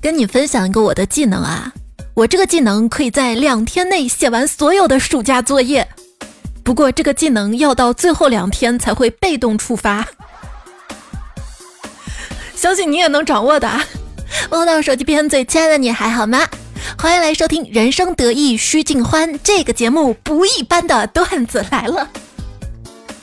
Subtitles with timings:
[0.00, 1.72] 跟你分享一个我的技能啊，
[2.14, 5.86] 我这个技能可以在两天内写完所有的暑假作业，
[6.62, 10.06] 不过这个技能要到最后两天才会被动触发，
[12.54, 13.68] 相信你也能掌握的。
[14.50, 16.46] 摸到手机边最亲爱的你还好吗？
[16.96, 22.08] 欢迎来收听《人生得意须尽欢》这个节目，不一般的段子来了。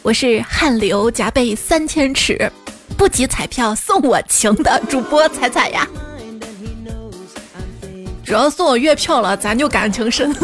[0.01, 2.51] 我是汗流浃背三千尺，
[2.97, 5.87] 不集彩票送我情的主播彩彩呀。
[8.25, 10.35] 只要送我月票了，咱就感情深。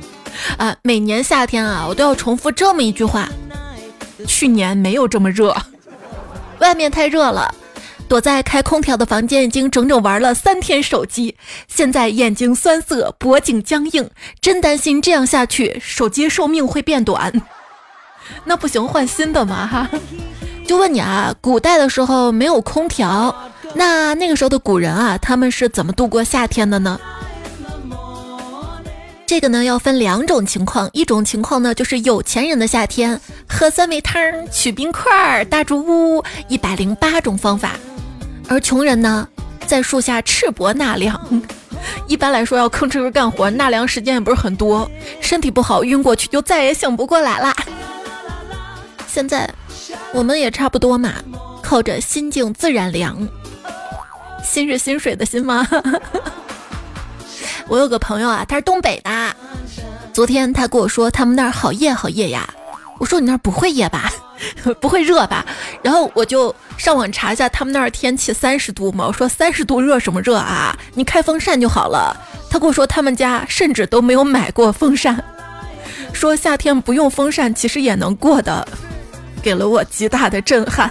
[0.58, 3.28] 啊，每年夏天啊，我都要重复这么一句话：
[4.26, 5.56] 去年没有这么热，
[6.58, 7.54] 外面太热了。
[8.08, 11.36] 躲在开空调的房间已经整整玩了三天手机，
[11.68, 17.32] 现在眼睛酸涩，脖颈僵硬，真担心这样下去手机寿命会变短。
[18.44, 19.88] 那不行，换新的嘛哈。
[20.66, 23.34] 就问你啊，古代的时候没有空调，
[23.74, 27.00] 那那个时候的古人啊，他们是怎么度过夏天的呢？
[29.30, 37.74] 这个呢要分两种情况，一种情况呢就是有钱人的夏天，喝酸梅汤、取冰块、大竹屋，一百零八种方法。
[38.48, 39.28] 而穷人呢，
[39.68, 41.16] 在树下赤膊纳凉。
[42.08, 47.54] 一般来说，要吭哧哧干活，纳凉时间也不是很多，身体不好晕过去就再也醒不过来啦。
[49.06, 49.48] 现在
[50.12, 51.12] 我们也差不多嘛，
[51.62, 53.16] 靠着心静自然凉。
[54.42, 55.64] 心是薪水的心吗？
[57.68, 59.09] 我有个朋友啊，他是东北的。
[60.12, 62.48] 昨天他跟我说他们那儿好热好热呀。
[62.98, 64.12] 我说你那儿不会热吧？
[64.80, 65.44] 不会热吧？
[65.82, 69.06] 然后我就上网查一下他们那儿天气三十度嘛。
[69.06, 70.76] 我说三十度热什么热啊？
[70.94, 72.14] 你开风扇就好了。
[72.50, 75.22] 他跟我说他们家甚至都没有买过风扇，
[76.12, 78.66] 说夏天不用风扇其实也能过的，
[79.40, 80.90] 给了我极大的震撼。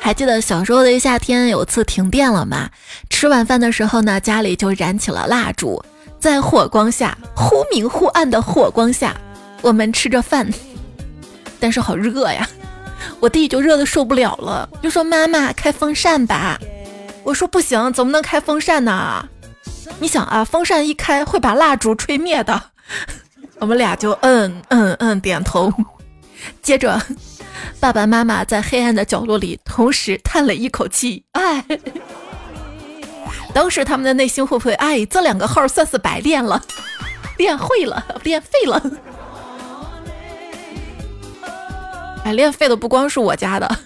[0.00, 2.68] 还记得小时候的一夏天，有次停电了吗？
[3.08, 5.82] 吃晚饭的时候呢，家里就燃起了蜡烛，
[6.24, 9.14] 在火光下忽明忽暗的火光下，
[9.60, 10.48] 我们吃着饭。
[11.60, 12.48] 但是好热呀，
[13.20, 16.58] 我弟就热的受不了了，就说：“妈妈开风扇吧。”
[17.24, 19.28] 我说：“不行，怎么能开风扇呢？
[20.00, 22.58] 你想啊，风扇一开会把蜡烛吹灭的。”
[23.60, 25.70] 我们俩就嗯嗯嗯点头。
[26.62, 26.98] 接着，
[27.78, 31.62] 爸爸妈妈在黑暗的角落里同时叹了一口气：“哎。”
[33.52, 34.74] 当时他们的内心会不会？
[34.74, 36.62] 哎，这两个号算是白练了，
[37.38, 38.82] 练会了，练废了。
[42.24, 43.78] 哎，练废的不光是我家的。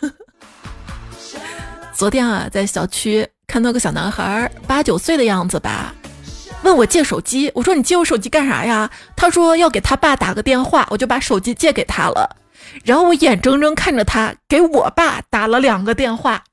[1.92, 5.92] 昨天啊，在小区看到个小男孩，八九岁的样子吧，
[6.62, 7.50] 问我借手机。
[7.54, 8.88] 我说你借我手机干啥呀？
[9.16, 12.36] 他说要给他爸打个电话，我就把手机借给他了。
[12.84, 16.44] 然后我眼睁睁看着他给我爸打了两个电话。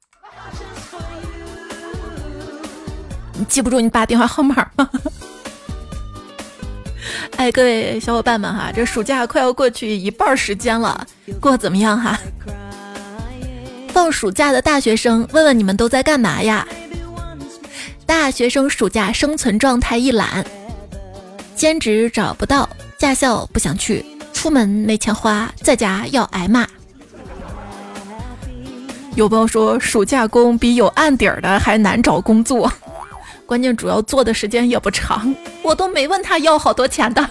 [3.38, 4.90] 你记不住你爸电话号码吗？
[7.38, 11.06] 哎，各位小伙伴们哈，这暑假快要过去一半时间了，
[11.40, 12.18] 过得怎么样哈？
[13.90, 16.68] 放暑假的大学生，问问你们都在干嘛呀？
[18.06, 20.46] 大学生暑假生存状态一览：
[21.56, 22.68] 兼职找不到，
[22.98, 26.66] 驾校不想去，出门没钱花，在家要挨骂。
[29.16, 32.72] 有朋友说，暑假工比有案底儿的还难找工作。
[33.46, 37.30] 关键主要做的时间也不长，我都没问他要好多钱的。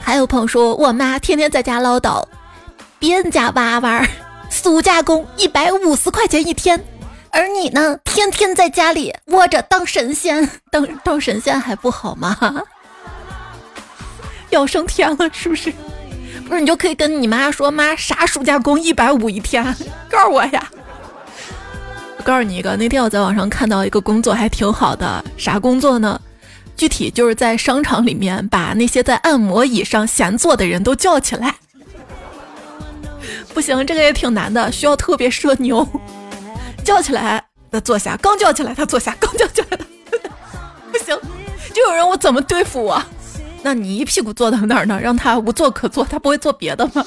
[0.00, 2.24] 还有朋友说我妈天天在家唠叨，
[2.98, 4.06] 别人家娃娃
[4.50, 6.82] 暑假工一百五十块钱一天，
[7.30, 12.36] 而你呢，天天在家里窝着当神仙，当当神仙还不好吗？
[14.50, 15.72] 要升天了是不是？
[16.48, 19.62] 不是你就可以跟你妈说，妈啥暑假工一百五一天，
[20.10, 20.68] 告诉我呀。
[22.18, 26.20] 我告诉你一个，那天我在网上看到一个工作还挺好的，啥工作呢？
[26.76, 31.54] 具体就是在商场里面把那些在按摩椅上闲坐的人都叫起来。
[33.54, 35.86] 不行，这个也挺难的，需要特别社牛。
[36.84, 39.78] 叫起来他坐下，刚叫起来他坐下，刚叫起来
[40.92, 41.18] 不行，
[41.72, 43.02] 就有人我怎么对付我？
[43.62, 47.04] 那你一屁股坐到那儿呢，让他无坐可坐，他不会做别的吗？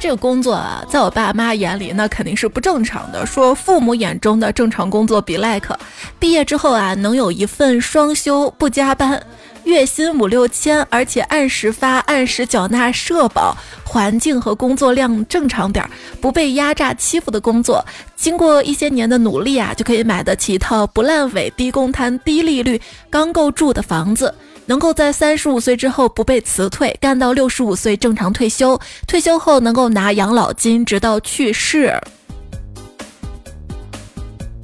[0.00, 3.26] 这个工作啊，在我爸妈眼里那肯定是不正常的。
[3.26, 5.76] 说父母眼中的正常工作比 like，
[6.20, 9.20] 毕业之后啊，能有一份双休不加班，
[9.64, 15.90] 月薪五六千，而且按时发、按时缴纳社保，环境和工作量正常点儿，
[16.20, 17.84] 不被压榨欺负的工作。
[18.14, 22.80] 经过一些年的努力啊，就可以买得起一套不烂尾、低公摊、低利率、
[23.10, 24.32] 刚够住的房子。
[24.68, 31.98] 能够在三十五岁之后不被辞退，干到六十五岁正常退休，退休后能够拿养老金直到去世。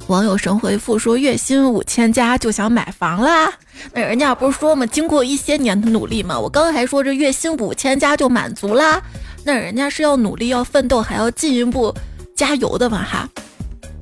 [0.05, 3.51] 网友神回复说：“月薪五千加就想买房啦？
[3.93, 6.39] 那人家不是说嘛，经过一些年的努力嘛。
[6.39, 9.01] 我刚还说这月薪五千加就满足啦，
[9.43, 11.91] 那人家是要努力、要奋斗，还要进一步
[12.35, 13.27] 加油的嘛哈。”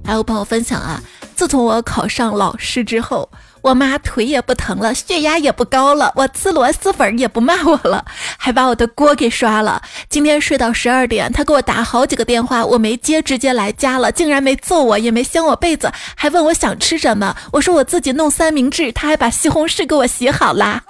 [0.03, 1.01] 还有朋友分享啊，
[1.33, 3.29] 自从我考上老师之后。
[3.63, 8.03] 我妈腿也不疼了，血压也不高了，我吃螺蛳粉也不骂我了，
[8.37, 9.81] 还把我的锅给刷了。
[10.09, 17.33] 今天睡到十二点，她给我打好几个电话，我没接，直接来家了，竟然没揍我，也没掀我被子，还问我想吃什么。
[17.53, 20.83] 我说我自己弄三明治，她还把西红柿给我洗好啦，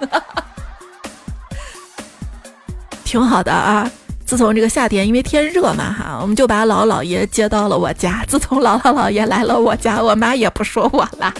[3.04, 3.88] 挺好的啊。
[4.26, 8.24] 自从这个夏天，因为天热嘛哈，我们就把姥姥姥爷接到了我家。
[8.26, 11.32] 自从姥姥姥爷来了我家，我妈也不说我了。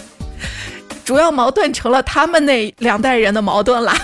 [1.05, 3.95] 主要矛盾成了他们那两代人的矛盾啦。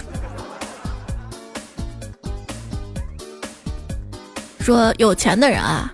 [4.59, 5.91] 说有钱的人啊，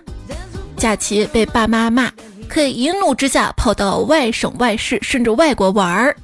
[0.76, 2.12] 假期被爸妈骂，
[2.46, 6.14] 可以一怒之下跑到外省外市甚至外国玩儿。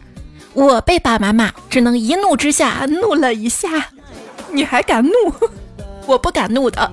[0.52, 3.88] 我被爸妈骂，只能一怒之下怒了一下。
[4.52, 5.10] 你还敢怒？
[6.06, 6.92] 我不敢怒的。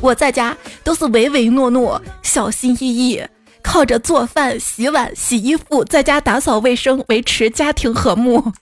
[0.00, 3.22] 我在家都是唯唯诺诺，小心翼翼。
[3.66, 8.52] 靠着做饭、洗碗、洗衣服，在家打扫卫生，维持家庭和睦。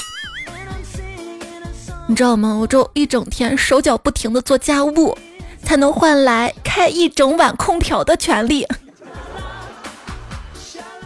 [2.09, 2.57] 你知道吗？
[2.59, 5.17] 我就一整天手脚不停的做家务，
[5.63, 8.67] 才能换来开一整晚空调的权利。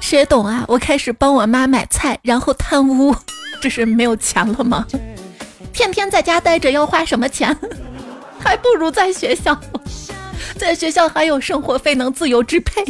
[0.00, 0.64] 谁懂啊？
[0.68, 3.14] 我开始帮我妈买菜，然后贪污，
[3.60, 4.86] 这是没有钱了吗？
[5.72, 7.54] 天天在家待着要花什么钱？
[8.38, 9.60] 还不如在学校，
[10.56, 12.84] 在学校还有生活费能自由支配。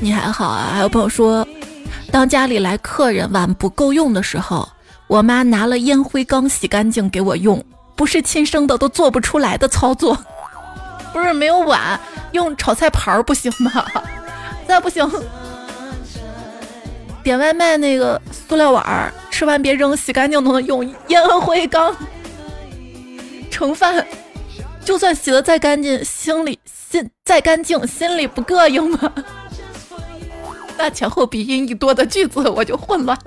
[0.00, 0.70] 你还好啊？
[0.74, 1.46] 还有朋友说，
[2.10, 4.68] 当家里来客人碗不够用的时候，
[5.06, 7.62] 我妈拿了烟灰缸洗干净给我用，
[7.96, 10.16] 不是亲生的都做不出来的操作。
[11.12, 11.98] 不是没有碗，
[12.32, 13.84] 用炒菜盘儿不行吗？
[14.68, 15.10] 再不行，
[17.22, 21.94] 点外卖那个塑料碗儿，吃完别扔，洗干净都能用烟灰缸
[23.50, 24.06] 盛饭。
[24.84, 29.12] 就算洗的再干净，心里心再干净，心里不膈应吗？
[30.78, 33.18] 那前后鼻音一多的句子我就混乱。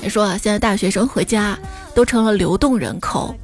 [0.00, 1.58] 你说啊，现在大学生回家
[1.94, 3.34] 都成了流动人口，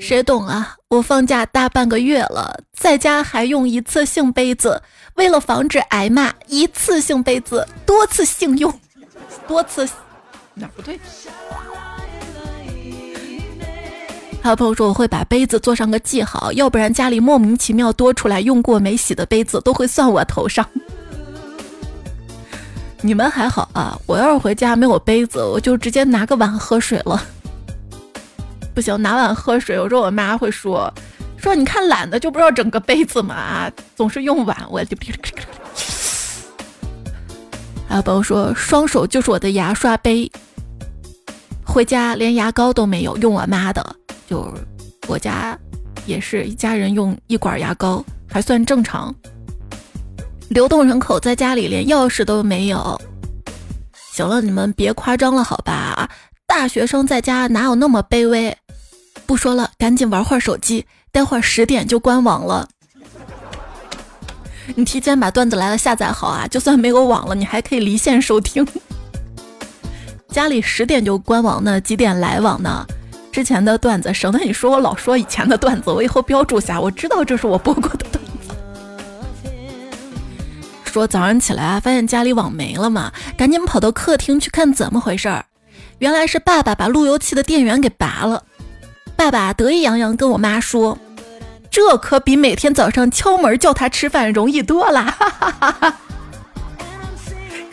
[0.00, 0.76] 谁懂啊？
[0.88, 4.82] 我放假大半个月了，在家还用一次性杯子，
[5.14, 8.80] 为了防止挨骂，一次性杯子多次性用，
[9.46, 9.88] 多次
[10.54, 10.98] 哪不对？
[14.42, 20.66] 还有朋友说我会把杯子做上个记号，要不然家里莫名其妙多出来用过没洗的杯子都会算我头上。
[23.02, 23.98] 你们还好啊？
[24.06, 27.22] 我要是回家没有杯子，我就直接拿个碗喝水了。
[28.74, 30.92] 不行，拿碗喝水，我说我妈会说，
[31.36, 34.56] 说你看懒的就不知道整个杯子嘛，总是用碗。
[34.70, 34.96] 我就。
[37.88, 40.30] 还有朋友说双手就是我的牙刷杯，
[41.64, 43.96] 回家连牙膏都没有，用我妈的。
[44.30, 44.54] 就
[45.08, 45.58] 我家
[46.06, 49.12] 也是一家人用一管牙膏，还算正常。
[50.50, 53.00] 流动人口在家里连钥匙都没有。
[54.12, 56.08] 行了，你们别夸张了，好吧？
[56.46, 58.56] 大学生在家哪有那么卑微？
[59.26, 62.68] 不说了，赶紧玩会儿手机，待会儿十点就关网了。
[64.76, 68.64] 你提前把段子来了下载好啊，就算没有网了，你还可以离线收听。
[70.30, 72.86] 家里十点就关网呢，几点来网呢？
[73.32, 78.54] 之前的段子，省得你说我老说以前的段子，我以后标注下，我知道这是我播过的段子。
[80.84, 85.44] 说早上起来啊，发现家里网没了嘛，赶紧跑到客厅去看怎么回事儿。
[86.00, 88.42] 原来是爸爸把路由器的电源给拔了。
[89.14, 90.98] 爸爸得意洋洋跟我妈说
[91.70, 95.96] ：“这可比每天早上敲门叫他吃饭容易多了。”哈哈哈哈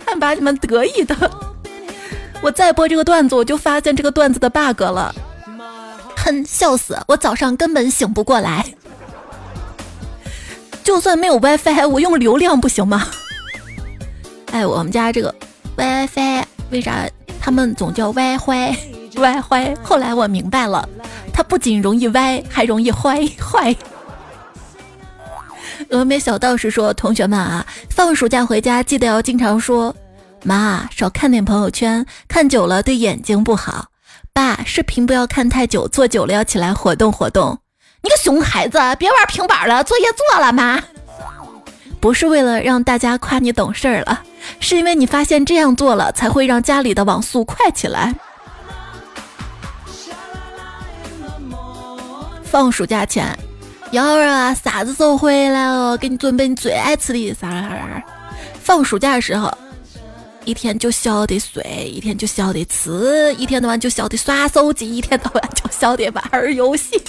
[0.05, 1.15] 看把你们得意的！
[2.41, 5.15] 我再播这个段子，我就发现这个段子的 bug 了。
[6.46, 6.98] 笑死！
[7.07, 8.65] 我早上根本醒不过来。
[10.84, 13.07] 就算没有 WiFi，我用流量不行吗？
[14.51, 15.36] 哎，我们家这个
[15.75, 17.05] WiFi 为啥
[17.41, 18.75] 他们总叫歪坏？
[19.17, 19.75] 歪坏？
[19.84, 20.88] 后来我明白了，
[21.34, 23.75] 它不仅容易歪，还容易坏坏。
[25.89, 29.96] 峨眉小道士说：“同学们啊，放暑假回家记得要经常说，
[30.43, 33.88] 妈少看点朋友圈，看久了对眼睛不好。”
[34.38, 37.58] 爸，视频不要看太久，坐久了要起来活动活动。
[38.03, 40.79] 你个熊孩子，别玩平板了，作业做了吗？
[42.00, 44.22] 不是为了让大家夸你懂事儿了，
[44.60, 48.13] 是因为你发现这样做了才会让家里的网速快起来。
[52.44, 53.36] 放暑假前，
[53.89, 55.98] 瑶儿啊，啥子时候回来了？
[55.98, 58.03] 给你准备你最爱吃的啥啥啥。
[58.62, 59.51] 放暑假的时候，
[60.47, 67.03] 一天就晓得睡，一天就晓得吃，一天到晚就晓得耍手机，一天到晚就晓得玩游戏。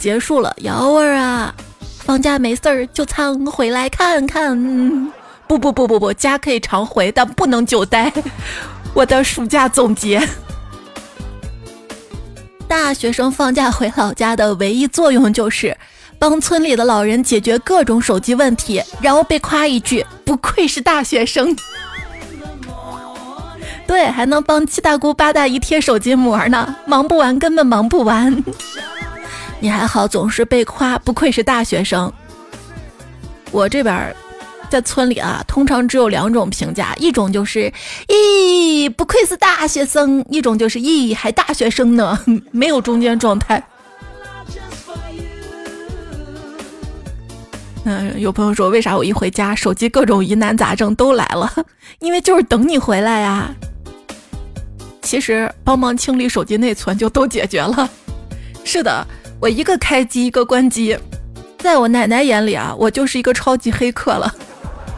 [0.00, 1.54] 结束了，瑶儿啊，
[2.00, 4.60] 放假没事儿就常回来看看。
[5.46, 8.12] 不不不不不，家可以常回，但不能久待。
[8.92, 10.20] 我的暑假总结。
[12.66, 15.76] 大学生放假回老家的唯一作用就是
[16.18, 21.56] 帮村里的老人解决各种手机问题，然后被夸一句“不愧是大学生”。
[23.86, 28.42] 对，还能帮七大姑八大姨贴手机膜呢，忙不完，根本忙不完。
[29.60, 32.12] 你还好，总是被夸，不愧是大学生。
[33.50, 34.14] 我这边。
[34.68, 37.72] 在村里啊，通常只有两种评价，一种就是
[38.08, 42.18] 咦，不愧是大学生；一种就是咦，还大学生呢，
[42.50, 43.62] 没有中间状态。
[47.84, 51.48] 嗯，有朋友说，为啥我一回家，手机各种疑难杂症都来了？
[52.00, 53.54] 因为就是等你回来呀。
[55.06, 57.88] 其实帮忙清理手机内存就都解决了。
[58.64, 59.06] 是的，
[59.40, 60.98] 我一个开机，一个关机，
[61.58, 64.34] 在我奶奶眼里啊，我就是一个超级黑客了。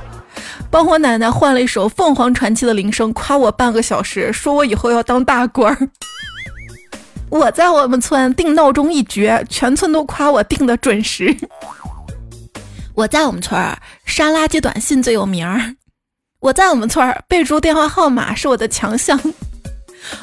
[0.73, 5.89] 帮我奶奶换了一首凤凰传奇的铃声，夸我半个小时，说我以后要当大官儿。
[7.29, 11.37] 我在我们村定闹钟一绝，全村都夸我定的准时。
[12.95, 13.61] 我在我们村
[14.07, 15.75] 删垃圾短信最有名儿。
[16.41, 19.21] 我在我们村备注电话号码是我的强项。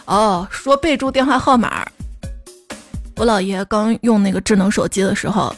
[0.05, 1.85] 哦，说备注电话号码，
[3.15, 5.55] 我姥爷刚用那个智能手机的时候，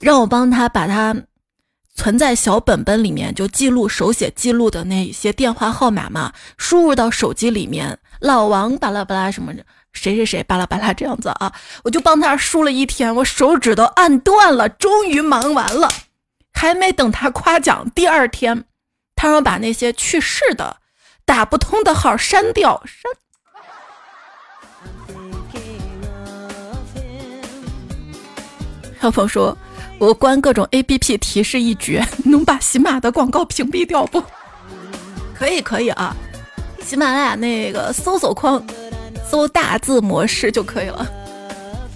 [0.00, 1.14] 让我帮他把他。
[1.96, 7.96] 存在小本本里面，就记录手写记录的那些电话号码嘛，输入到手机里面。
[8.18, 11.52] 老王巴拉巴拉什么的，谁谁谁巴拉巴拉这样子啊，
[11.84, 15.88] 我就帮他输了一天，我手指都按断了，终于忙完了。
[16.52, 18.64] 还没等他夸奖，第二天，
[19.14, 20.78] 他让我把那些去世的、
[21.24, 22.82] 打不通的号删掉。
[22.84, 23.12] 删。
[29.04, 29.54] 小鹏说。
[29.98, 34.22] 我关各种 A P P 提示一绝， 能把喜马的广告屏蔽掉不？
[35.34, 36.16] 可以可以啊，
[36.82, 38.62] 喜马拉雅那个搜索框
[39.30, 41.06] 搜大字模式就可以了，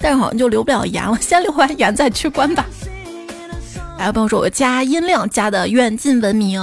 [0.00, 2.64] 但是好像就留不了言了，先留完言再去关吧。
[3.98, 6.60] 还有朋友说我加音量加的远近闻名，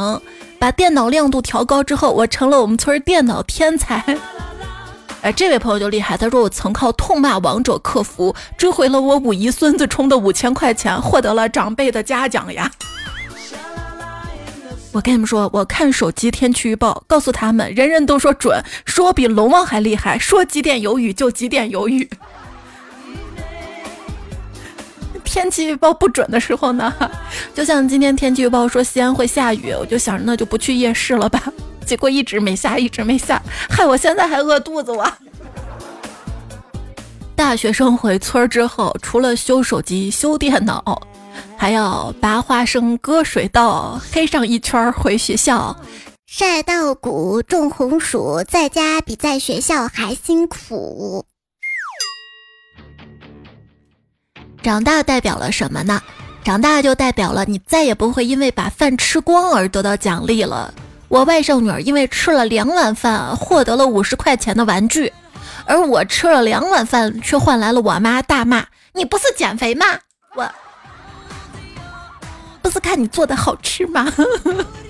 [0.58, 4.04] 把电脑亮度调高之后，我成了我们村电脑天才。
[5.25, 12.70] 哎，这位朋友就厉害，他说我曾靠痛骂王者客服追回了我五姨孙子充的五千块钱，获得了长辈的嘉奖呀。
[14.91, 22.08] 我跟你们说，我看手机天气预报，告诉他们，人人都说准，说比龙王还厉害，说几点有雨就几点有雨。
[25.24, 26.94] 天气预报不准的时候呢，
[27.55, 31.51] 就像今天天气预报说西安会下雨，我就想着那就不去夜市了吧。
[31.86, 35.18] 结果一直没下，一直没下，害我现在还饿肚子哇！
[37.36, 41.01] 大学生回村之后，除了修手机、修电脑，
[41.58, 45.75] 还要拔花生、割水稻、黑上一圈回学校，
[46.25, 51.25] 晒稻谷、种红薯，在家比在学校还辛苦。
[54.63, 56.01] 长大代表了什么呢？
[56.44, 60.74] 长大就代表了你再也不会因为把饭吃光而得到奖励了。
[61.16, 65.14] 我外甥女儿因为吃了两碗饭，获得了五十块钱的玩具，
[65.64, 69.86] 而我吃了两碗饭，却换来了我妈大骂：“你不是减肥吗？
[70.36, 70.52] 我
[72.62, 74.12] 不是看你做的好吃吗？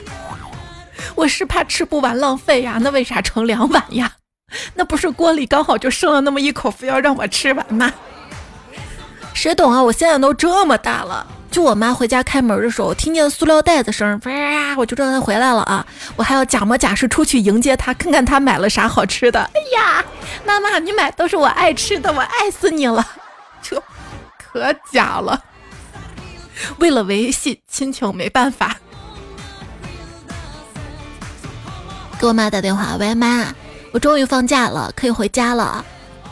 [1.13, 4.11] 我是怕吃不完浪费呀，那为啥盛两碗呀？
[4.73, 7.93] 那不是锅里刚好就剩了那么一口，非要让我吃完吗？
[9.35, 9.83] 谁懂啊？
[9.83, 15.87] 我现在都这么大了。”就我妈回家开门的时候，听见塑料袋子声，哇，我就知道她回来了啊！
[16.17, 19.39] 我还要假模假式出去迎接她，看看她买了啥好吃的。
[19.53, 20.03] 哎呀，
[20.45, 23.07] 妈妈，你买都是我爱吃的，我爱死你了，
[23.63, 23.81] 就
[24.37, 25.41] 可假了。
[26.79, 28.75] 为了维系亲情，没办法。
[32.19, 33.45] 给我妈打电话，喂妈，
[33.93, 35.85] 我终于放假了，可以回家了。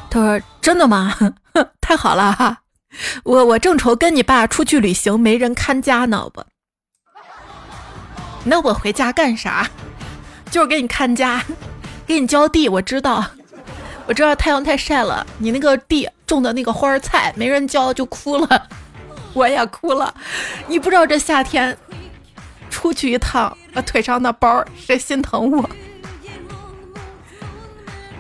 [0.10, 1.16] 她说：“真的吗？
[1.80, 2.58] 太好了哈。”
[3.24, 6.44] 我我正愁跟你爸出去旅行没人看家呢不？
[8.46, 9.70] 那我回家干啥？
[10.52, 11.44] 就是给你看家，
[12.06, 12.70] 给你浇地。
[12.70, 13.26] 我知道，
[14.06, 18.68] 我知道太阳太晒了，你那个地种的那个花儿菜没人浇就枯了，
[19.34, 20.14] 我也枯了。
[20.68, 21.76] 你不知道这夏天
[22.70, 25.70] 出去一趟，我腿上的包谁心疼我？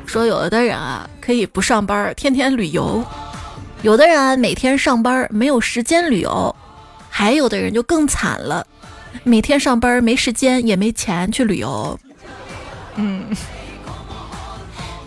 [0.05, 3.03] 说有的人啊可以不上班，天天旅游。
[3.83, 6.55] 有的人啊，每天上班没有时间旅游，
[7.09, 8.65] 还有的人就更惨了，
[9.23, 11.99] 每天上班没时间也没钱去旅游。
[12.95, 13.25] 嗯，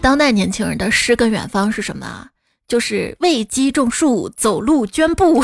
[0.03, 2.29] 当代年轻人的诗跟远方是什么？
[2.69, 5.43] 就是喂鸡种树，走路捐布。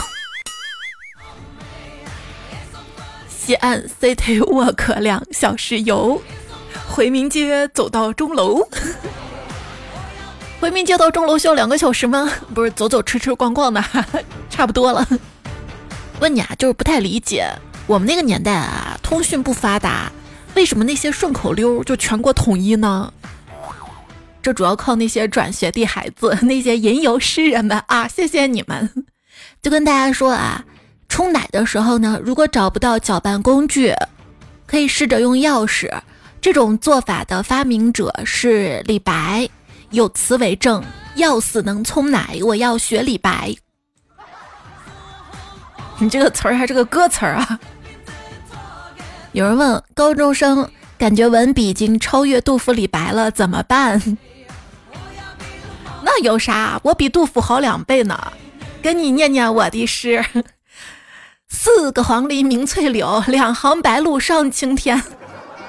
[3.28, 6.20] 西安 City Walk 两小时游，
[6.86, 8.68] 回民街走到钟楼。
[10.62, 12.30] 回民街到钟楼需要两个小时吗？
[12.54, 13.84] 不是，走走吃吃逛逛的，
[14.48, 15.04] 差不多了。
[16.20, 17.44] 问你啊，就是不太理解，
[17.88, 20.12] 我们那个年代啊，通讯不发达，
[20.54, 23.12] 为什么那些顺口溜就全国统一呢？
[24.40, 28.06] 这主要靠那些转学的孩子， 那些吟游诗人们啊！
[28.06, 28.88] 谢谢你们。
[29.60, 30.64] 就跟大家说啊，
[31.08, 33.92] 冲奶的时候呢，如果找不到搅拌工具，
[34.64, 35.90] 可以试着用钥匙。
[36.40, 39.48] 这种做法的发明者是李白，
[39.92, 40.82] 有词为证：
[41.16, 43.54] 要死能冲奶，我要学李白。
[45.98, 47.60] 你这个词儿还是个歌词儿啊？
[49.32, 54.18] 有人问高中生，感觉文笔已经超越杜甫、李白了，怎么办？
[56.02, 56.80] 那有啥？
[56.84, 58.32] 我比杜甫好两倍呢。
[58.82, 60.24] 跟你念念我的诗：
[61.48, 65.00] 四个黄鹂鸣翠柳，两行白鹭上青天。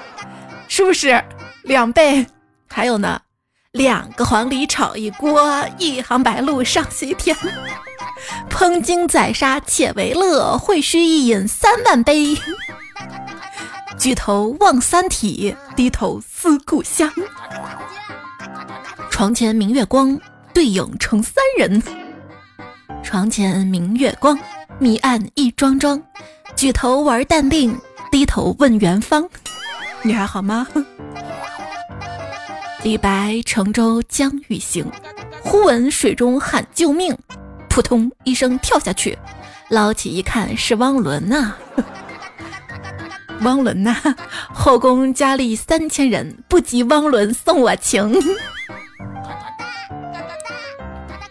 [0.66, 1.22] 是不是
[1.62, 2.26] 两倍？
[2.66, 3.20] 还有呢，
[3.74, 5.44] 两个黄鹂炒一锅，
[5.78, 7.36] 一行白鹭上西天。
[8.48, 12.38] 烹金宰杀且为乐，会须一饮三万杯。
[13.98, 17.10] 举头望三体，低头思故乡。
[19.10, 20.16] 床前明月光，
[20.52, 21.82] 对影成三人。
[23.02, 24.38] 床前明月光，
[24.78, 26.00] 迷暗一桩桩。
[26.54, 27.76] 举头玩淡定，
[28.12, 29.28] 低头问元芳。
[30.02, 30.64] 你还好吗？
[32.84, 34.84] 李白乘舟将欲行，
[35.42, 37.16] 忽闻水中喊救命，
[37.70, 39.18] 扑通一声跳下去，
[39.70, 41.54] 捞起一看是汪伦呐。
[43.40, 43.96] 汪伦呐，
[44.52, 48.14] 后宫佳丽三千人，不及汪伦送我情。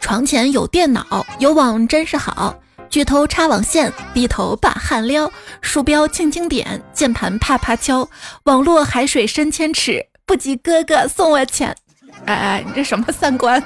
[0.02, 2.56] 床前有电脑，有网真是好。
[2.90, 5.32] 举头插网线，低头把汗撩。
[5.62, 8.10] 鼠标轻轻点，键盘啪啪敲。
[8.46, 11.76] 网络海水深千尺，不及哥哥送我钱。
[12.26, 13.62] 哎哎，你这什么三观？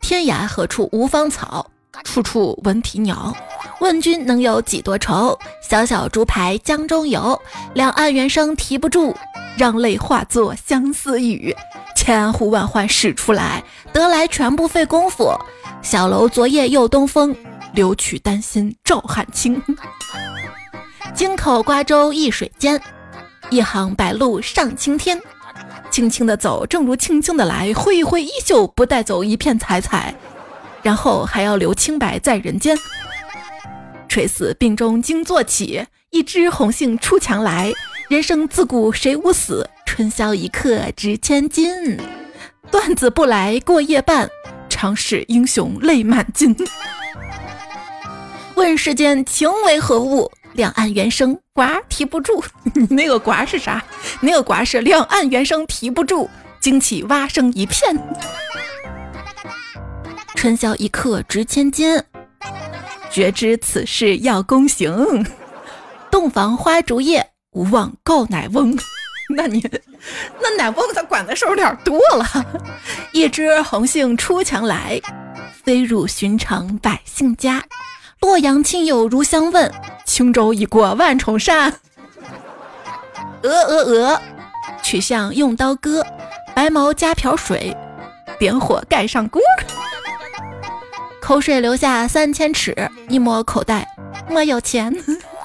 [0.00, 1.70] 天涯何处无芳草，
[2.04, 3.36] 处处闻啼鸟。
[3.80, 5.38] 问君能有几多愁？
[5.62, 7.40] 小小竹排江中游。
[7.74, 9.14] 两岸猿声啼不住，
[9.56, 11.54] 让泪化作相思雨。
[11.96, 15.36] 千呼万唤始出来，得来全不费工夫。
[15.82, 17.34] 小楼昨夜又东风，
[17.72, 19.62] 留取丹心照汗青。
[21.14, 22.80] 京口瓜洲一水间，
[23.50, 25.20] 一行白鹭上青天。
[25.90, 30.14] 轻轻的走，正如轻轻的来；挥一挥衣袖，不带走一片彩彩。
[30.82, 32.76] 然后还要留清白在人间。
[34.08, 37.72] 垂死病中惊坐起，一枝红杏出墙来。
[38.08, 39.68] 人生自古谁无死？
[39.84, 41.98] 春宵一刻值千金。
[42.70, 44.28] 段子不来过夜半，
[44.68, 46.54] 常使英雄泪满襟。
[48.54, 50.30] 问世间情为何物？
[50.56, 52.42] 两岸猿声寡啼不住。
[52.90, 53.84] 那个呱是啥？
[54.20, 56.28] 那个呱是两岸猿声啼不住，
[56.60, 57.96] 惊起蛙声一片。
[60.34, 62.02] 春宵一刻值千金，
[63.10, 65.24] 绝知此事要躬行。
[66.10, 67.30] 洞房花烛夜。
[67.52, 68.76] 无忘告乃翁，
[69.34, 69.64] 那你
[70.42, 72.46] 那乃翁他管的事儿有点多了。
[73.12, 75.00] 一枝红杏出墙来，
[75.64, 77.64] 飞入寻常百姓家。
[78.20, 79.72] 洛阳亲友如相问，
[80.04, 81.72] 轻舟已过万重山。
[83.42, 84.20] 鹅鹅鹅，
[84.82, 86.04] 曲项用刀割，
[86.54, 87.76] 白毛加瓢水，
[88.38, 89.40] 点火盖上锅。
[91.20, 93.86] 口水流下三千尺，一摸口袋，
[94.28, 94.94] 没有钱。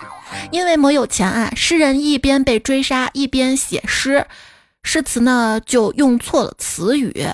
[0.49, 4.25] 因为没有钱啊，诗人一边被追杀，一边写诗，
[4.81, 7.27] 诗词呢就用错了词语，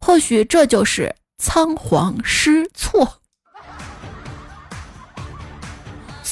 [0.00, 3.17] 或许这就是仓皇失措。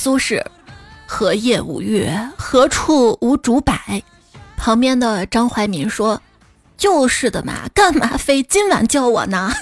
[0.06, 0.40] 苏轼：
[1.04, 3.74] 荷叶无月，何处无竹柏？
[4.56, 6.22] 旁边的张怀民说
[6.78, 9.52] ：“就是的嘛，干嘛非今晚叫我呢？”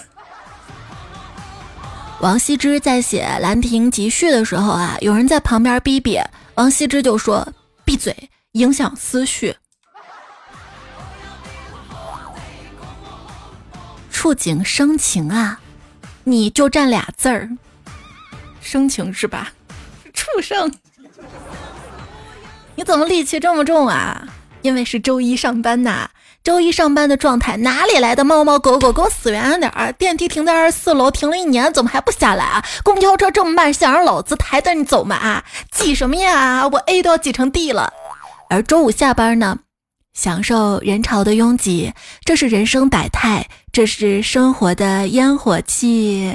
[2.20, 6.20] 王羲之在写《兰亭集序》的时候啊，有人在旁边逼逼。
[6.56, 9.56] 王羲之就说：“闭嘴，影响思绪。”
[14.12, 15.58] 触景生情啊，
[16.24, 17.48] 你就占俩字儿，
[18.60, 19.54] 生情是吧？
[20.14, 20.72] 畜生，
[22.76, 24.26] 你怎么戾气这么重啊？
[24.62, 26.08] 因为是周一上班呐。
[26.42, 28.92] 周一上班的状态，哪里来的猫猫狗狗？
[28.92, 29.90] 给我死远点儿！
[29.92, 32.62] 电梯停在二十四楼，停了一年，怎么还不下来啊？
[32.82, 35.16] 公交车这么慢，想让老子抬着你走吗？
[35.16, 36.68] 啊，挤什么呀？
[36.68, 37.90] 我 A 都要挤成 D 了。
[38.50, 39.60] 而周五下班呢，
[40.12, 41.94] 享受人潮的拥挤，
[42.26, 46.30] 这是人生百态，这是生活的烟火气。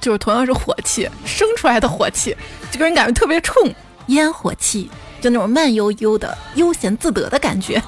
[0.00, 2.36] 就是同样是火气生出来的火气，
[2.70, 3.74] 就给人感觉特别冲，
[4.06, 4.90] 烟火气。
[5.20, 7.82] 就那种慢悠悠的、悠闲自得的感觉，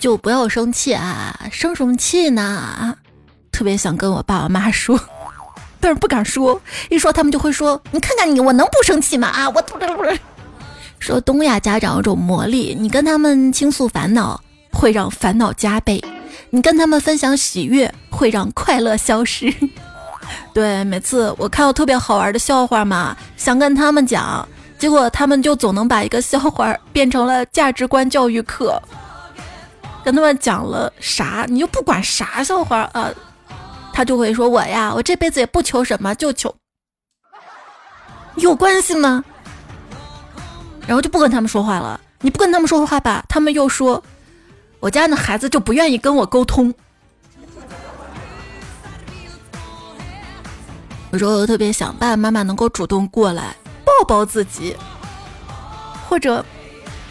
[0.00, 1.38] 就不要生气啊！
[1.52, 2.96] 生什么气呢？
[3.52, 4.98] 特别想跟我爸我妈说，
[5.78, 9.64] 但是不敢说，一说他们就会说：“你看看你，我能不生气吗？”啊，我
[10.98, 14.42] 说东亚家长有种魔力，你跟他们倾诉烦恼，
[14.72, 16.00] 会让烦恼加倍；
[16.50, 19.54] 你跟他们分享喜悦，会让快乐消失。
[20.52, 24.46] 对，每次我看到特别好玩的笑话嘛，想跟他们讲。
[24.78, 28.80] 结果他们就总能把一个笑话变成了价值观教育课，
[30.04, 33.10] 跟他们讲了啥，你就不管啥笑话啊，
[33.92, 36.54] 他就会说我呀，我这辈子也不求什么，就求
[38.36, 39.24] 有关系吗？
[40.86, 42.00] 然后就不跟他们说话了。
[42.20, 44.00] 你不跟他们说话吧，他们又说
[44.78, 46.72] 我家那孩子就不愿意跟我沟通。
[51.12, 53.54] 有时候特别想爸爸妈妈能够主动过来。
[53.84, 54.76] 抱抱自己，
[56.08, 56.44] 或者，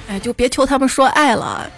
[0.08, 1.70] 哎，就别求他们说爱了。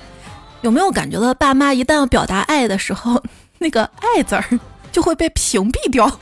[0.62, 3.24] 有没有感觉到，爸妈一旦要表达爱的时候，
[3.58, 4.44] 那个“爱”字儿
[4.92, 6.20] 就会被屏蔽掉？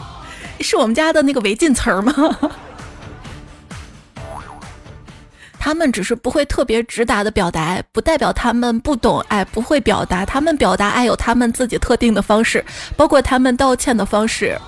[0.60, 2.14] 是我们家的那个违禁词儿吗？
[5.58, 10.24] 他们只是不会特别直达的表达，不代表他们不懂爱，不会表达。
[10.24, 12.64] 他们表达爱有他们自己特定的方式，
[12.96, 14.58] 包括他们道歉的方式，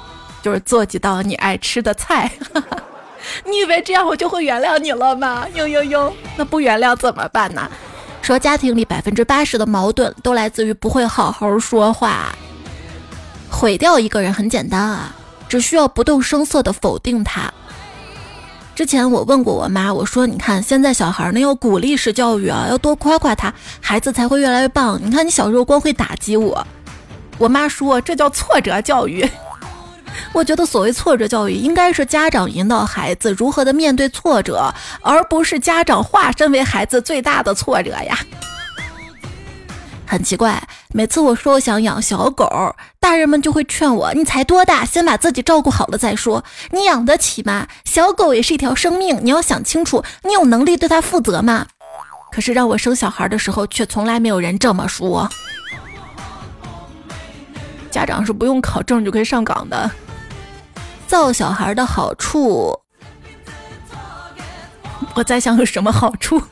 [0.43, 2.31] 就是做几道你爱吃的菜。
[3.47, 5.47] 你以为这样我就会原谅你了吗？
[5.55, 7.71] 呦呦呦，那不原谅怎么办呢？
[8.21, 12.35] 说家庭里百分之八十的矛盾都来自于不会好好说话。
[13.49, 15.15] 毁掉一个人很简单啊，
[15.49, 17.53] 只需要不动声色的否定他。
[18.75, 24.99] 之前我问过我妈，我说你看现在小孩呢要鼓励式教育啊，要多夸夸他，孩子才会越来越棒。
[25.01, 26.67] 你看你小时候光会打击我，
[27.39, 29.29] 我妈说这叫挫折教育。
[30.33, 38.19] 我觉得所谓挫折教育，应该是家长引导孩子如何的面对挫折，而不是家长化身为孩子最大的挫折呀。
[40.07, 46.45] 很奇怪，每次我说我想养小狗，大人们就会劝我：“你才多大，先把自己照顾好了再说。
[46.71, 47.67] 你养得起吗？
[47.85, 51.67] 小狗也是一条生命，你要想清楚，你有能力对它负责吗？”
[52.31, 55.29] 可是让我生小孩的时候，却从来没有人这么说。
[57.93, 59.89] 家长是不用考证就可以上岗的。
[61.07, 62.81] 造小孩的好处，
[65.15, 66.43] 我在想有什么好处？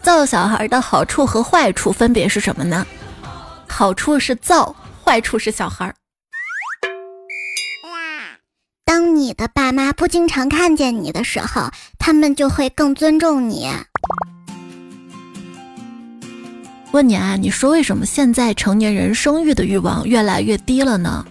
[0.00, 2.86] 造小孩的好处和坏处分别是什么呢？
[3.68, 4.74] 好处是造，
[5.04, 5.92] 坏处是小孩。
[8.84, 13.72] 当你的爸妈不经常看见你的时候，他们就会更尊重你。
[16.92, 21.24] 问你啊，你说为什么现在成年人生育的欲望越来越低了呢？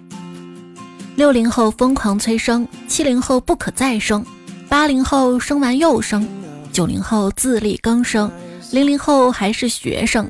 [1.16, 4.26] 六零后疯狂催生，七零后不可再生，
[4.70, 6.26] 八零后生完又生，
[6.72, 8.32] 九零后自力更生，
[8.72, 10.30] 零零后还是学生。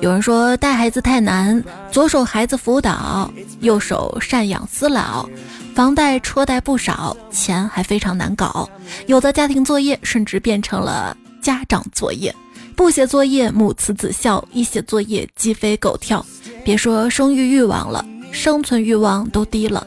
[0.00, 3.28] 有人说带孩子太难，左手孩子辅导，
[3.60, 5.28] 右手赡养私老，
[5.74, 8.68] 房贷车贷不少，钱还非常难搞。
[9.06, 12.32] 有的家庭作业甚至变成了家长作业，
[12.76, 16.24] 不写作业母慈子孝，一写作业鸡飞狗跳。
[16.64, 19.86] 别说生育欲望了，生存欲望都低了。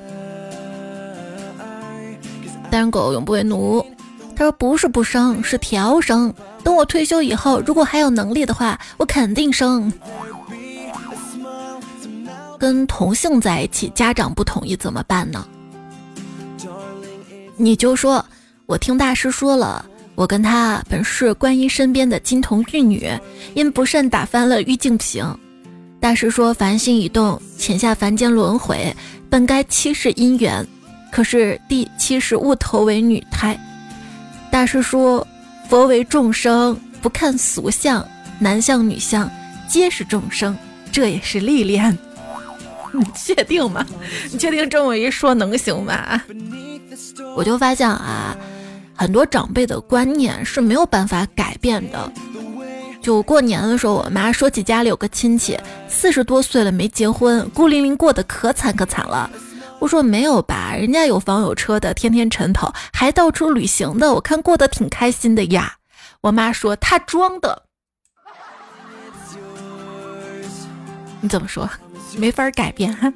[2.72, 3.86] 单狗永不为奴。
[4.36, 6.32] 他说：“不是不生，是调生。
[6.64, 9.92] 等我退休以后，如果还有能力的话，我肯定生。”
[12.60, 15.48] 跟同性在一起，家长不同意怎么办呢？
[17.56, 18.24] 你就说
[18.68, 19.84] ：“我听大师说了，
[20.18, 23.08] 我跟他本是观音身边的金童玉女，
[23.54, 25.24] 因不慎打翻了玉净瓶。
[26.00, 28.92] 大师说：凡心已动，潜下凡间轮回，
[29.30, 30.68] 本该七世姻缘。”
[31.14, 33.56] 可是第七世误投为女胎，
[34.52, 35.26] 大师说，
[35.70, 38.04] 佛为众生，不看俗相，
[38.40, 39.30] 男相女相
[39.70, 40.58] 皆是众生，
[40.92, 41.96] 这也是历练。
[42.92, 43.86] 你确定吗？
[44.32, 46.20] 你确定这么一说能行吗？
[47.36, 48.36] 我就发现啊，
[48.98, 52.12] 很多长辈的观念是没有办法改变的。
[53.00, 55.58] 就过年的时候，我妈说起家里有个亲戚
[55.88, 59.30] 四十多岁了没结婚，孤零零过得可惨可惨了。
[59.80, 65.76] 我说没有吧，人家有房有车的，天天晨跑，还到处旅行的，我看过得挺开心的呀。
[66.22, 67.64] 我妈说他装的，
[71.22, 71.70] 你怎么说？
[72.18, 73.14] 没法改变哈。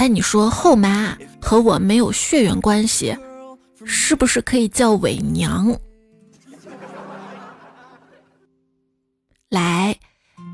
[0.00, 3.14] 哎，你说后妈和我没有血缘关系，
[3.84, 5.78] 是不是可以叫伪娘？
[9.50, 9.94] 来，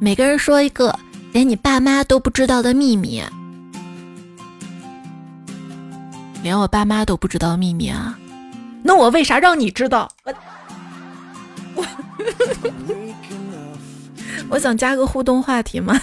[0.00, 0.92] 每个人说一个
[1.32, 3.22] 连你爸妈都不知道的秘密。
[6.42, 8.18] 连我爸妈都不知道秘密啊？
[8.82, 10.10] 那我为啥让你知道？
[10.24, 11.86] 我
[14.50, 16.00] 我想加个互动话题吗？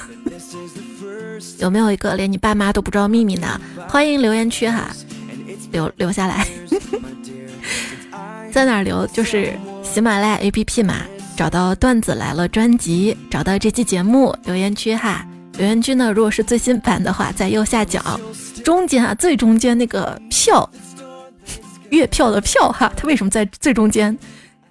[1.60, 3.60] 有没有一个连你爸妈都不知道秘密呢？
[3.88, 4.90] 欢迎留言区哈，
[5.72, 6.48] 留留下来，
[8.52, 9.06] 在哪留？
[9.08, 10.96] 就是喜马拉雅 APP 嘛。
[11.36, 15.26] 找到段子来了专辑，找到这期节目留言区哈。
[15.58, 18.20] 留言区呢，如果是最新版的话，在右下角
[18.64, 20.70] 中间啊，最中间那个票，
[21.90, 24.16] 月票的票哈，它为什么在最中间？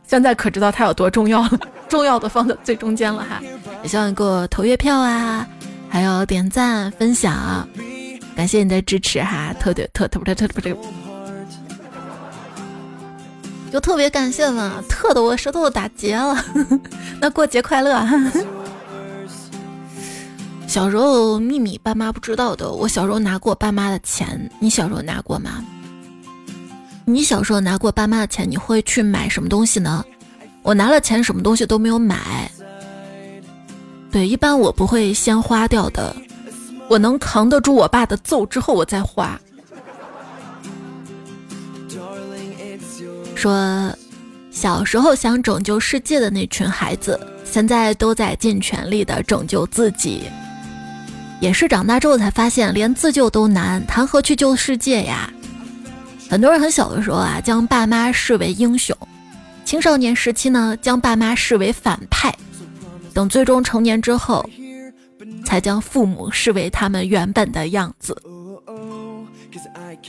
[0.07, 3.42] 现在可知道它有多重要了，重要的放在最中间了哈。
[3.83, 5.44] 也希望给我投月票啊，
[5.92, 7.68] 还有点赞分享，
[8.35, 9.22] 感谢你的支持。
[9.22, 10.76] 哈，特别特特特特特，
[13.70, 14.83] 就特别感谢嘛。
[14.88, 16.42] 特的我舌头打结了。
[17.20, 18.02] 那过节快乐，
[20.66, 22.72] 小时候秘密爸妈不知道的。
[22.72, 25.62] 我小时候拿过爸妈的钱，你小时候拿过吗？
[27.05, 30.02] 你小时候拿过爸妈的钱，你会去买什么东西呢？
[30.62, 32.50] 我拿了钱，什么东西都没有买。
[34.12, 36.14] 对，一般我不会先花掉的，
[36.87, 39.40] 我能扛得住我爸的揍之后，我再花。
[43.35, 43.90] 说，
[44.51, 50.25] 小时候想拯救世界的那群孩子，现在都在尽全力的拯救自己。
[51.40, 55.33] 也是长大之后才发现，连自救都难，谈何去救世界呀？
[56.29, 58.94] 很多人很小的时候啊，将爸妈视为英雄；
[59.64, 62.31] 青少年时期呢，将爸妈视为反派；
[63.14, 64.44] 等最终成年之后，
[65.44, 68.16] 才将父母视为他们原本的样子。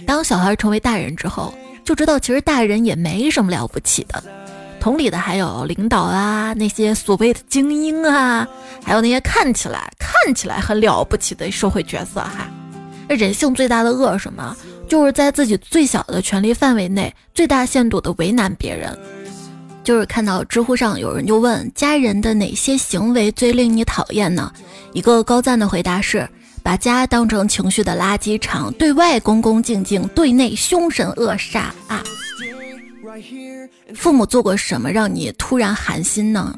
[0.06, 1.54] 当小孩成为大人之后。
[1.86, 4.24] 就知道其实大人也没什么了不起的，
[4.80, 8.48] 同理的还有领导啊，那些所谓的精英啊，
[8.82, 12.50] 还有那些看起来看起来很了不起的社会角色哈。
[13.10, 14.56] 人性最大的恶什么？
[14.88, 18.98] 就是在自己最小的权利范围内，最大限度的为难别人。
[19.84, 24.52] 就是看到知乎上有人就问家人的哪些行为最令你讨厌呢？
[24.94, 26.28] 一个高赞的回答是。
[26.66, 32.02] 把家当成情绪的垃圾场，对外恭恭敬敬，对内凶神恶煞啊！
[33.94, 36.58] 父母做过什么让你突然寒心呢？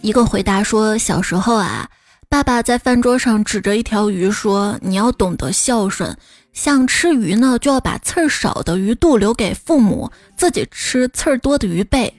[0.00, 1.86] 一个回答说：小时候啊，
[2.30, 6.16] 爸爸在饭桌上指着一条鱼说：“你要懂得孝顺，
[6.54, 12.10] 像吃鱼呢，就要把刺儿少的鱼肚留给父母，自己吃刺儿多的鱼背。”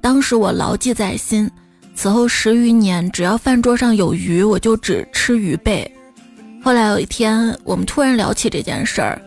[0.00, 1.50] 当时我牢记在心。
[1.94, 5.90] 此后十余年，只要饭桌上有鱼，我就只吃鱼背。
[6.62, 9.20] 后来有一天，我们突然聊起这件事儿，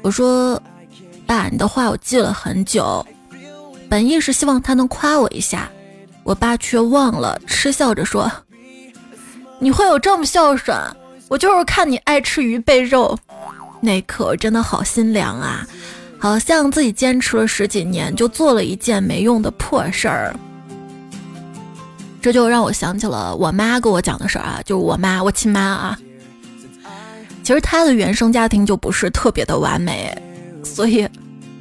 [0.00, 0.62] 我说
[1.26, 3.04] ：“爸，你的话我记了很久。”
[3.90, 5.68] 本意是希望他能夸我一下，
[6.22, 8.30] 我爸却忘了，嗤笑着说
[9.58, 10.76] ：“你会有这么孝顺？
[11.28, 13.18] 我就是看你爱吃鱼背肉。”
[13.80, 15.66] 那刻真的好心凉啊，
[16.18, 20.34] 好像自己坚持了十几年，就做了一件没用的破事儿。
[22.20, 25.98] 这就让我想起了我妈跟我讲的事儿啊，就是我妈，我亲妈啊。
[27.44, 30.12] 其实她的原生家庭就不是特别的完美，
[30.64, 31.08] 所以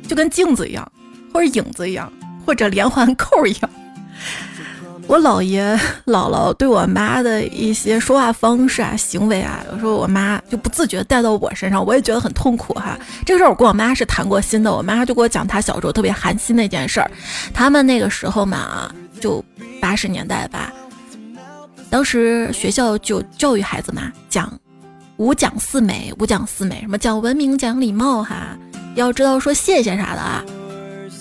[0.07, 0.91] 就跟镜子一样，
[1.31, 2.11] 或者影子一样，
[2.43, 3.69] 或者连环扣一样。
[5.07, 12.97] 我姥爷姥姥对我妈的一些说话方式啊、行为啊，有时候我妈就不自觉带到我身上，我也觉得很痛苦哈。
[13.25, 17.09] 这个事儿我跟我妈是谈过心的，我妈就给我讲她小时候特别寒心那件事儿。
[17.53, 19.43] 他们那个时候嘛，就。
[19.81, 20.73] 八十年代吧，
[21.91, 24.51] 当时学校就教育孩子嘛，讲
[25.17, 28.57] 五讲四美，五讲四美，什么讲文明、讲礼貌，哈，
[28.95, 30.43] 要知道说谢谢啥的啊。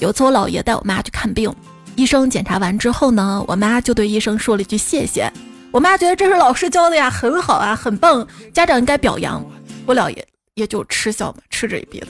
[0.00, 1.54] 有次我姥爷带我妈去看病，
[1.96, 5.32] 医生检查完之后呢，我妈就对医生说了一句谢谢。
[5.70, 9.44] 我妈觉得这是老师教的呀，很好啊，很棒，家长应该表扬。
[9.86, 12.06] 我姥爷也就嗤笑嘛，嗤之以鼻的，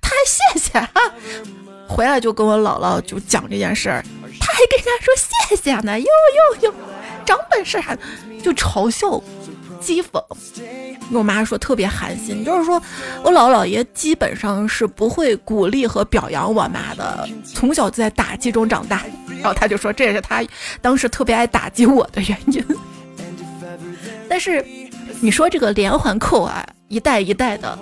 [0.00, 0.90] 他还谢谢啊。
[1.86, 4.04] 回来就跟我姥姥就讲这件事儿。
[4.40, 6.74] 他还跟人家说谢谢呢，哟哟哟，
[7.24, 7.96] 长本事还
[8.42, 9.08] 就嘲笑、
[9.80, 10.22] 讥讽。
[11.10, 12.82] 跟我妈说特别寒心，就是说
[13.22, 19.02] 我姥姥爷基本上是不会鼓励和表扬我妈的，从小就在打击中长大。
[19.44, 20.42] 然后他就说这也是他
[20.80, 22.64] 当时特别爱打击我的原因。
[24.26, 24.64] 但是
[25.20, 27.78] 你说这个连环扣啊，一代一代的，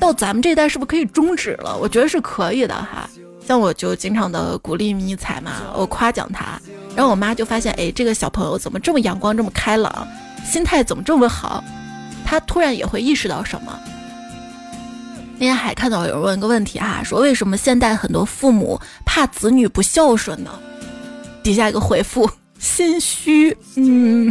[0.00, 1.78] 到咱们这代是不是可以终止了？
[1.78, 3.08] 我觉得是可以的哈。
[3.46, 6.60] 像我就经常的鼓励迷彩嘛，我夸奖他，
[6.96, 10.08] 然后我妈就发现，哎，这个小朋友怎么这么阳光，这么开朗，
[10.44, 11.62] 心态怎么这么好？
[12.26, 13.78] 他突然也会意识到什么。
[15.34, 20.50] 那天还看到有人问个问题哈，说为什么现代很多父母怕子女不孝顺呢？
[21.48, 22.28] 底下一个回复：
[22.60, 23.56] 心虚。
[23.76, 24.30] 嗯。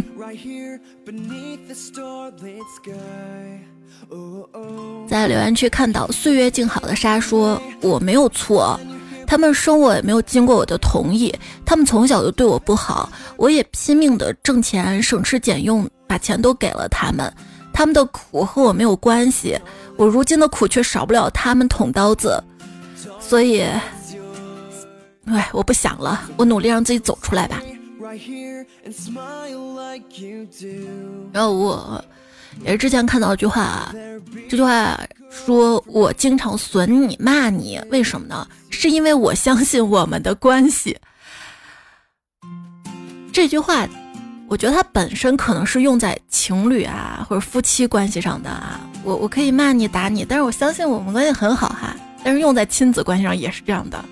[5.08, 8.78] 在留言区看到岁月静好的沙说：“我没有错。”
[9.26, 11.34] 他们生我也没有经过我的同意，
[11.66, 17.34] 他们从小就对我不好，我也拼命的挣钱，省吃俭用把钱都给了他们，
[17.72, 19.58] 他们的苦和我没有关系，
[19.96, 22.40] 我如今的苦却少不了他们捅刀子，
[23.18, 23.64] 所以，
[25.30, 27.60] 哎，我不想了，我努力让自己走出来吧。
[31.32, 32.04] 然后我。
[32.64, 33.94] 也是之前看到一句话，
[34.48, 34.98] 这句话
[35.30, 38.44] 说我经常损你骂你，为什么呢？
[38.70, 40.96] 是因为我相信我们的关系。
[43.32, 43.86] 这句话，
[44.48, 48.80] 我觉得它本身可能是用在情侣啊或者夫妻关系上的啊。
[49.04, 51.94] 我我可以骂你打你，但是我相信我们关系很好哈。
[52.24, 54.04] 但是用在亲子关系上也是这样的，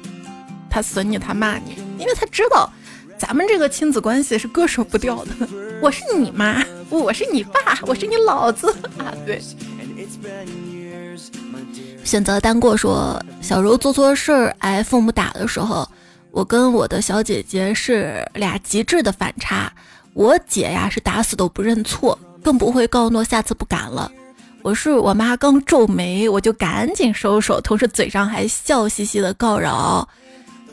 [0.76, 2.70] 他损你，他骂你，因为他知道。
[3.16, 5.30] 咱们这个亲子关系是割舍不掉的。
[5.80, 9.08] 我是你妈，我是你爸，我是你老子啊！
[9.24, 9.40] 对。
[12.04, 15.88] 选择单过说，小时候做错事儿挨父母打的时候，
[16.30, 19.72] 我跟我的小姐姐是俩极致的反差。
[20.12, 24.12] 我姐呀是打死都不认错，更不会告诺下次不敢了。
[24.60, 30.06] 我是我妈刚皱眉，我就赶紧收手，同时嘴上还笑嘻嘻的告饶。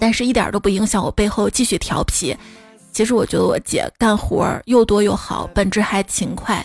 [0.04, 2.36] 但是一点都不影响我背后继续调皮。
[2.92, 6.62] 其实我觉得我姐干活又多又好，本质还勤快。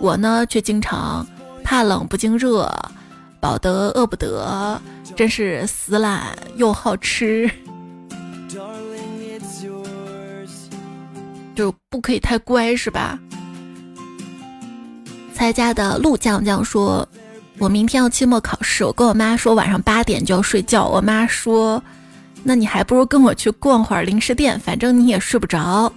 [0.00, 1.24] 我呢却经常
[1.62, 2.68] 怕冷不经热，
[3.38, 4.82] 饱得饿不得，
[5.14, 7.48] 真是死懒又好吃。
[11.54, 13.16] 就不可以太乖是吧？
[15.32, 17.08] 蔡家的陆酱酱说
[17.58, 20.88] ：“我明天要期末考试，我跟我妈说晚上八点就要睡觉。
[20.88, 21.80] 我妈说。”
[22.46, 25.90] 那你还不如跟我去逛会儿零食店，反正你也睡不着。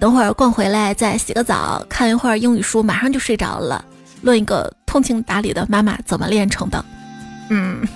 [0.00, 3.82] 等会儿逛回来再洗个澡，看一会儿英语书，马上就睡着了。
[4.20, 6.84] 论一个通情达理的妈妈怎么练成的？
[7.50, 7.86] 嗯，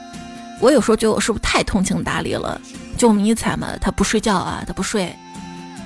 [0.60, 2.60] 我有时候觉得我是不是太通情达理了？
[2.96, 5.12] 就迷彩嘛，他不睡觉啊，他不睡，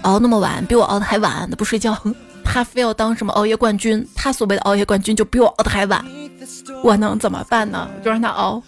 [0.03, 1.97] 熬那么晚，比我熬的还晚，他不睡觉，
[2.45, 6.05] 他非要当什么熬夜冠军，他所谓的熬夜冠军就比我熬的还晚，
[6.83, 7.89] 我能怎么办呢？
[8.05, 8.63] 就让他熬。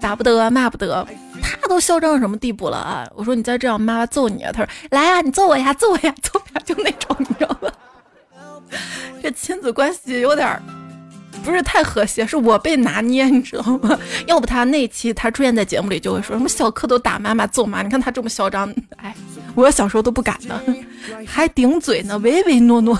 [0.00, 1.06] 打不得，骂不得，
[1.42, 3.06] 他都嚣张到什么地步了啊！
[3.14, 4.52] 我说你再这样，妈妈揍你啊！
[4.52, 7.72] 他说来呀，你揍我呀，揍我呀，揍呀，就那种，你知道吧？
[9.22, 10.60] 这亲子关系有点
[11.44, 13.98] 不是太和谐，是我被拿捏，你知道吗？
[14.26, 19.14] 要不他那期他出现在节目里就会说什么小蝌蚪打妈妈揍妈，你看他这么嚣张，哎，
[19.54, 20.60] 我小时候都不敢的，
[21.26, 22.98] 还顶嘴呢，唯唯诺诺。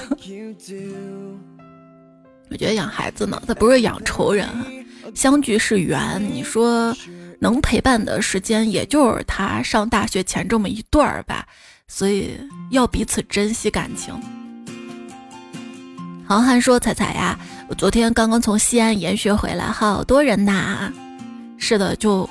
[2.49, 4.49] 我觉得养孩子呢，他不是养仇人。
[5.15, 6.95] 相聚是缘，你说
[7.39, 11.47] 能陪伴的时间也就是他上大学前这么一段儿吧，
[11.87, 12.39] 所以
[12.71, 14.15] 要彼此珍惜感情。
[16.27, 17.39] 航汉说：“彩彩呀，
[17.69, 20.93] 我昨天刚刚从西安研学回来，好多人呐。
[21.57, 22.29] 是的，就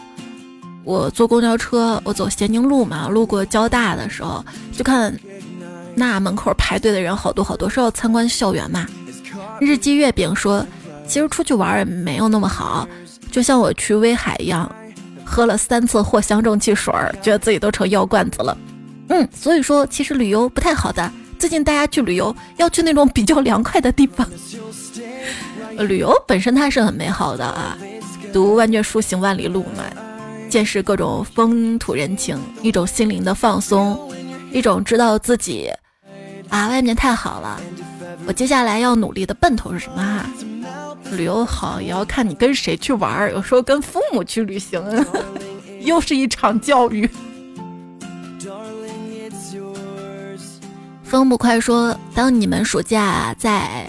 [0.83, 5.17] 我坐公交车，我走咸宁路嘛，路过交大的时候，就看
[5.95, 8.85] 那门口排队的人好多好多，是要参观校园嘛。
[9.59, 10.65] 日记月饼说。”
[11.08, 12.88] 其实出去玩也没有那么好，
[13.32, 14.70] 就像我去威海一样，
[15.24, 18.58] 喝了三次藿香正气水，觉得自己都成药罐子了。
[19.10, 21.12] 嗯，所以说其实旅游不太好的。
[21.38, 24.28] 最近大家去旅游要去那种比较凉快的地方。
[25.88, 27.78] 旅游本身它是很美好的啊，
[28.32, 29.84] 读万卷书行万里路嘛，
[30.50, 34.00] 见识各种风土人情，一种心灵的放松，
[34.52, 35.70] 一种知道自己
[36.50, 37.60] 啊外面太好了。
[38.26, 40.26] 我接下来要努力的奔头是什么啊？
[41.12, 44.84] 旅游好也要看你跟谁去玩儿，有时候跟父母去旅行，
[45.82, 47.10] 又是一场教育。
[51.03, 53.88] 风不快说，当你们暑假在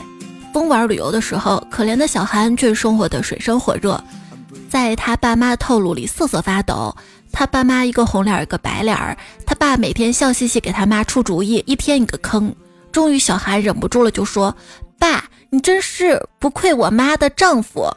[0.53, 4.01] 疯玩旅游的时候，可怜的小韩却生活的水深火热，
[4.69, 6.95] 在他爸妈套路里瑟瑟发抖。
[7.33, 12.55] 他爸妈一个红脸一个白脸儿，他爸每天笑嘻嘻给他妈出主意，一天一个坑。
[12.93, 14.55] 终于小韩忍不住了，就说
[14.99, 15.25] ：“爸。”
[15.57, 17.91] 你真是不愧我妈的丈夫，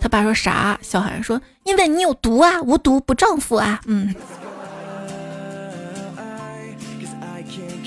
[0.00, 0.80] 他爸说啥？
[0.80, 4.14] 小韩说：“因为你有毒啊，无毒不丈夫啊。”嗯。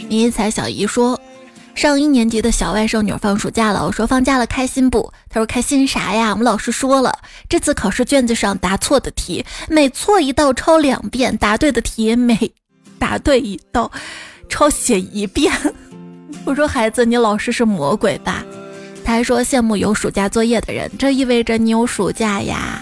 [0.08, 1.20] 迷彩小姨说。
[1.74, 5.12] 上一年级的小外甥女放暑假了，我说放假了开心不？
[5.28, 6.30] 她说开心啥呀？
[6.30, 7.12] 我们老师说了，
[7.48, 12.52] 这次考试卷子上答错的题，每错一道抄两遍；答对的题每
[13.00, 13.92] 答对一道
[14.50, 15.52] 抄写一遍。
[16.46, 18.46] 我说孩子，你老师是魔鬼吧？
[19.10, 22.80] 他还说羡慕有暑假作业的人，这意味着你有暑假呀。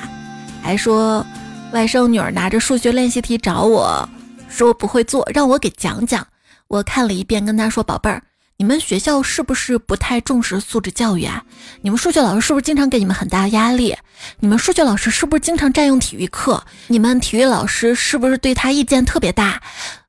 [0.61, 1.25] 还说
[1.71, 4.09] 外甥女儿拿着数学练习题找我
[4.49, 6.27] 说不会做，让我给讲讲。
[6.67, 8.21] 我看了一遍，跟他说宝贝儿。
[8.57, 11.45] 你们学校是不是不太重视素质教育啊？
[11.79, 13.95] 你们数学老师是不是经常给你们很大压力？
[14.41, 16.61] 你们数学老师是不是经常占用体育课？
[16.87, 19.61] 你们体育老师是不是对他意见特别大？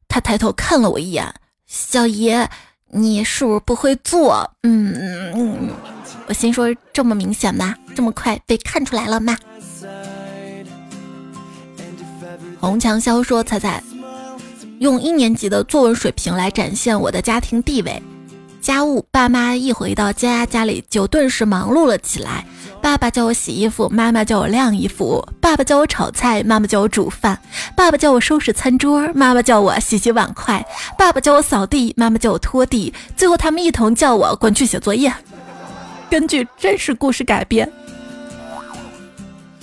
[0.09, 1.33] 他抬头看了我一眼，
[1.69, 2.49] 小爷，
[2.91, 4.51] 你是不是不会做？
[4.65, 5.71] 嗯嗯嗯，
[6.27, 7.75] 我心说这么明显吗？
[7.95, 9.37] 这么快被看出来了吗？
[12.61, 13.83] 红墙消说彩彩，
[14.81, 18.03] 用一年级的作文水平来展现我的家庭地位。
[18.61, 22.45] 家务，爸妈一回到家，家里就顿时忙碌了起来。
[22.83, 27.37] 爸爸叫我洗衣服，妈妈叫我晾衣服；爸爸叫我炒菜，妈妈叫我煮饭；
[27.77, 30.63] 爸爸叫我收拾餐桌，妈妈叫我洗洗碗筷；
[30.99, 32.93] 爸爸叫我扫地，妈妈叫我拖地。
[33.17, 35.13] 最后，他们一同叫我滚去写作业。
[36.11, 37.71] 根据真实故事改编。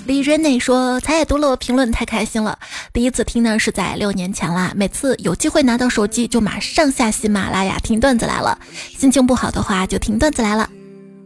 [0.06, 2.60] 李瑞内说：“才也读了我评论，太开心了。
[2.94, 4.72] 第一次听呢是在六年前啦。
[4.76, 8.56] 每次有机会拿到手机，就马上下喜马拉雅听段子来了。
[8.96, 10.70] 心情不好的话，就听段子来了。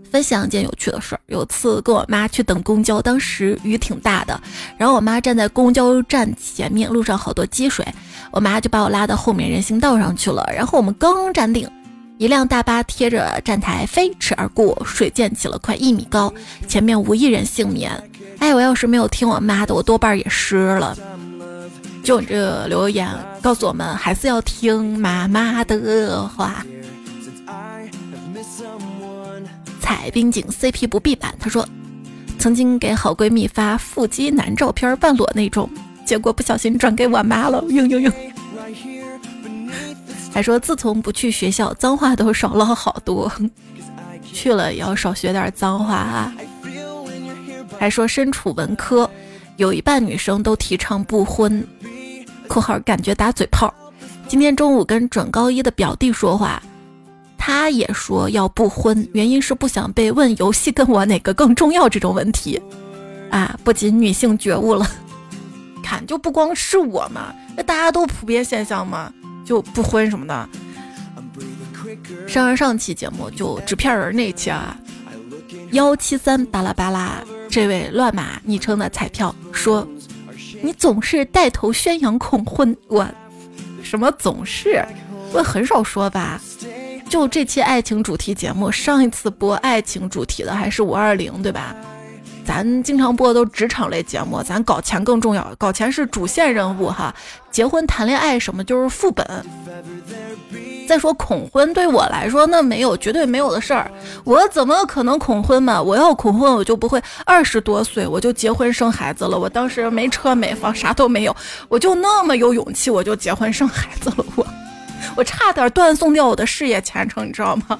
[0.09, 4.41] 分享一件有趣的事儿：有次跟我妈去等公交，当时雨挺大的，
[4.77, 7.85] 然后我妈站在公交站前面，路上好多积水，
[8.31, 10.49] 我妈就把我拉到后面人行道上去了。
[10.55, 11.69] 然后我们刚站定。”
[12.19, 16.33] 一辆大巴贴着站台飞驰而过，水溅起了快一米高，
[16.67, 17.89] 前面无一人幸免。
[18.39, 20.97] 哎，我要是没有听我妈的，我多半也湿了。
[22.03, 23.07] 就你这留言
[23.41, 26.65] 告诉我们，还是要听妈妈的话。
[29.79, 31.65] 彩冰景 CP 不必版，他说
[32.37, 35.69] 曾经给好闺蜜发腹肌男照片，半裸那种，
[36.05, 37.63] 结果不小心转给我妈了。
[37.69, 38.11] 呦呦呦。
[40.31, 43.31] 还说自从不去学校，脏话都少了好多。
[44.31, 46.33] 去了也要少学点脏话啊。
[47.79, 49.09] 还说身处文科，
[49.57, 51.65] 有一半女生都提倡不婚
[52.47, 53.73] （括号感觉打嘴炮）。
[54.27, 56.61] 今天中午跟准高一的表弟说话，
[57.37, 62.61] 他也说要不婚，原因是不想被问游戏跟我哪个更重要这种问题。
[63.31, 64.85] 啊，不仅女性觉悟了，
[65.83, 69.11] 看就不光是我嘛，那大家都普遍现象嘛。
[69.49, 70.49] 就不婚什么的。
[72.27, 74.77] 上上上期节目就纸片人那一期啊，
[75.71, 79.87] 幺七三巴拉巴拉，这位乱码昵称的彩票说，
[80.61, 83.07] 你总是带头宣扬恐婚，我
[83.81, 84.85] 什么总是，
[85.33, 86.39] 我很少说吧。
[87.09, 91.75] 就这期爱情主题节目，上一次播爱情主题的还是五二零，对吧？
[92.49, 97.13] 咱经常播的都是职场类节目，咱搞钱更重要，搞钱是主线任务哈。
[97.51, 99.23] 结婚谈恋爱什么就是副本。
[100.87, 103.91] 再说恐婚，对我来说那没有绝对没有的事儿，
[104.23, 105.79] 我怎么可能恐婚嘛？
[105.79, 109.37] 我要恐婚，我就不会二十多岁我就结婚生孩子了。
[109.37, 111.35] 我当时没车没房啥都没有，
[111.67, 114.25] 我就那么有勇气，我就结婚生孩子了。
[114.35, 114.47] 我
[115.15, 117.77] 我差点断送掉我的事业前程，你知道吗？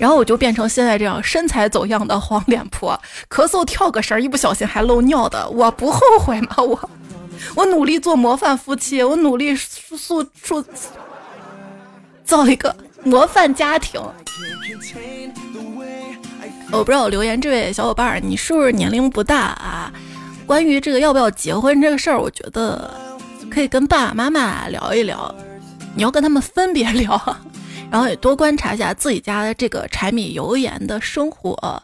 [0.00, 2.98] 然后我就变成现在这样身材走样的黄脸婆，
[3.28, 6.56] 咳嗽跳个神，一不小心还漏尿的，我不后悔吗？
[6.56, 6.90] 我，
[7.54, 10.64] 我努力做模范夫妻，我努力塑塑
[12.24, 12.74] 造一个
[13.04, 14.00] 模范家庭。
[16.72, 19.92] 我不知道我留言这位小伙伴，你是不是年龄不大啊？
[20.46, 22.90] 关于这个要不要结婚这个事儿，我觉得
[23.50, 25.34] 可以跟爸爸妈妈聊一聊，
[25.94, 27.36] 你要跟他们分别聊。
[27.90, 31.82] 然后也多观察一下自己家的这个柴米油盐的生活。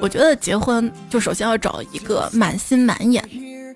[0.00, 3.22] 我觉得结婚就首先要找一个满心满眼，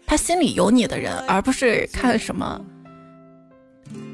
[0.07, 2.61] 他心里有你的人，而不是看什么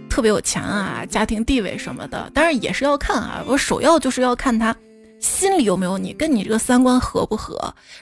[0.09, 2.31] 特别有钱啊、家庭地位什么的。
[2.35, 4.75] 当然也是要看啊，我首要就是要看他
[5.21, 7.57] 心里有没有你，跟你这个三观合不合。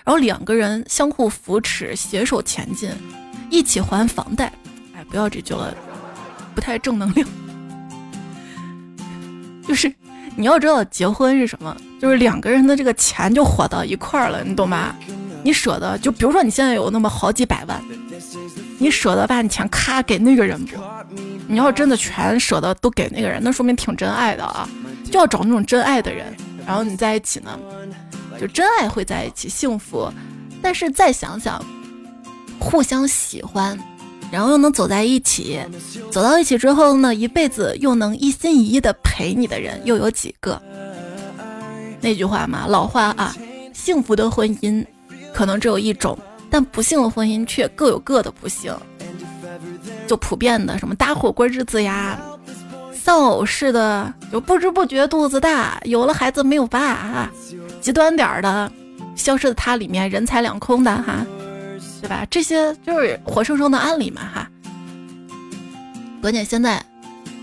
[0.04, 2.90] 然后两个人相互扶持，携手前进，
[3.50, 4.52] 一起还房贷。
[4.94, 5.74] 哎，不要这句了，
[6.54, 7.28] 不太正能量。
[9.66, 9.92] 就是
[10.36, 14.94] 你要知道结婚是什么，就是两个人的这个钱就火到一块儿了，你懂吗？
[15.42, 17.80] 你舍得就比如说你现在有那么好几百万，
[18.78, 20.76] 你舍得把你钱咔给那个人不？
[21.48, 24.68] 你要真的全舍得都给那个人，那说明挺真爱的啊！
[25.04, 26.36] 就要找那种真爱的人，
[26.66, 27.56] 然后你在一起呢，
[28.40, 30.12] 就真爱会在一起幸福。
[30.60, 31.64] 但是再想想，
[32.58, 33.78] 互相喜欢，
[34.30, 35.60] 然后又能走在一起，
[36.10, 40.60] 走到一起之后呢，一辈子又能一心一意的陪你的人又有几个？
[42.00, 43.34] 那句话嘛，老话啊，
[43.72, 44.84] 幸福的婚姻
[45.32, 46.18] 可能只有一种，
[46.50, 48.74] 但不幸的婚姻却各有各的不幸。
[50.06, 52.18] 就普遍的什么搭伙过日子呀，
[52.92, 57.30] 丧偶式的，就不知不觉肚子大，有了孩子没有爸啊，
[57.80, 58.70] 极端点儿的，
[59.14, 61.26] 消失的他里面人财两空的哈。
[62.06, 62.24] 对吧？
[62.30, 64.48] 这些就是活生生的案例嘛，哈。
[66.22, 66.80] 关键现在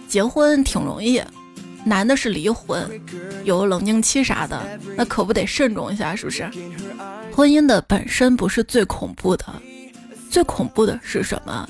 [0.08, 1.22] 结婚挺容易，
[1.84, 2.90] 难的是离婚，
[3.44, 6.50] 有冷静期啥的，那可不得慎重一下，是不是？
[7.36, 9.46] 婚姻的本身不是最恐怖的，
[10.30, 11.68] 最恐怖的是什么？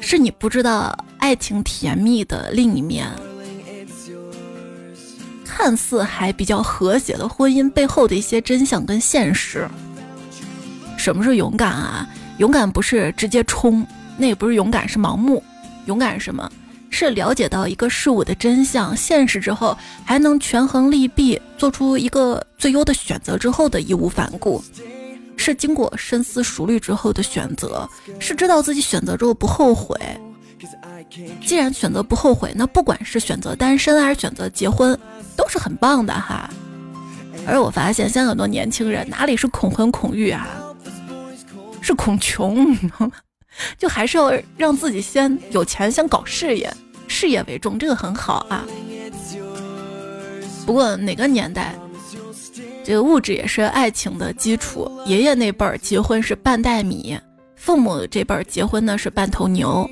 [0.00, 3.10] 是你不知道爱情甜蜜的另一面，
[5.44, 9.68] 看似还比较和谐的婚姻背后的一些真相跟现实。
[11.06, 12.04] 什么是勇敢啊？
[12.38, 13.86] 勇敢不是直接冲，
[14.16, 15.40] 那也不是勇敢，是盲目。
[15.84, 16.50] 勇敢是什么？
[16.90, 24.60] 是了解到一个事物的真相、现实之后，还能权衡利弊，做出一个最优的选择之后的义无反顾，
[25.36, 27.88] 是经过深思熟虑之后的选择，
[28.18, 29.96] 是知道自己选择之后不后悔。
[31.40, 34.98] 既然选择不后悔，那不管是选择单身还是选择结婚，
[35.36, 36.50] 都是很棒的哈。
[37.46, 40.48] 而我发现，现在很多年轻人哪里是恐婚恐育啊？
[41.86, 43.12] 是恐穷，你知道吗
[43.78, 46.68] 就还是要让自己先有钱，先搞事业，
[47.06, 48.66] 事业为重，这个很好啊。
[50.66, 51.76] 不过哪个年代，
[52.84, 54.90] 这个物质也是爱情的基础。
[55.06, 57.16] 爷爷那辈儿结婚是半袋米，
[57.54, 59.88] 父母这辈儿结婚呢是半头牛，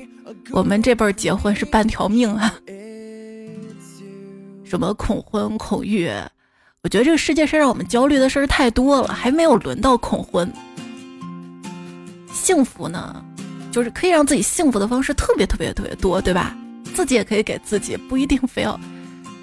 [0.51, 2.53] 我们这辈儿结婚是半条命啊。
[4.65, 6.11] 什么恐婚恐育？
[6.83, 10.51] 我觉得这个世界上让我们焦虑的事儿太多了，还没有轮到恐婚。
[12.35, 13.23] 幸福呢，
[13.71, 16.55] 就是可以让自己幸福的方式特别特别特别多，对吧？
[16.93, 18.79] 自己也可以给自己，不一定非要，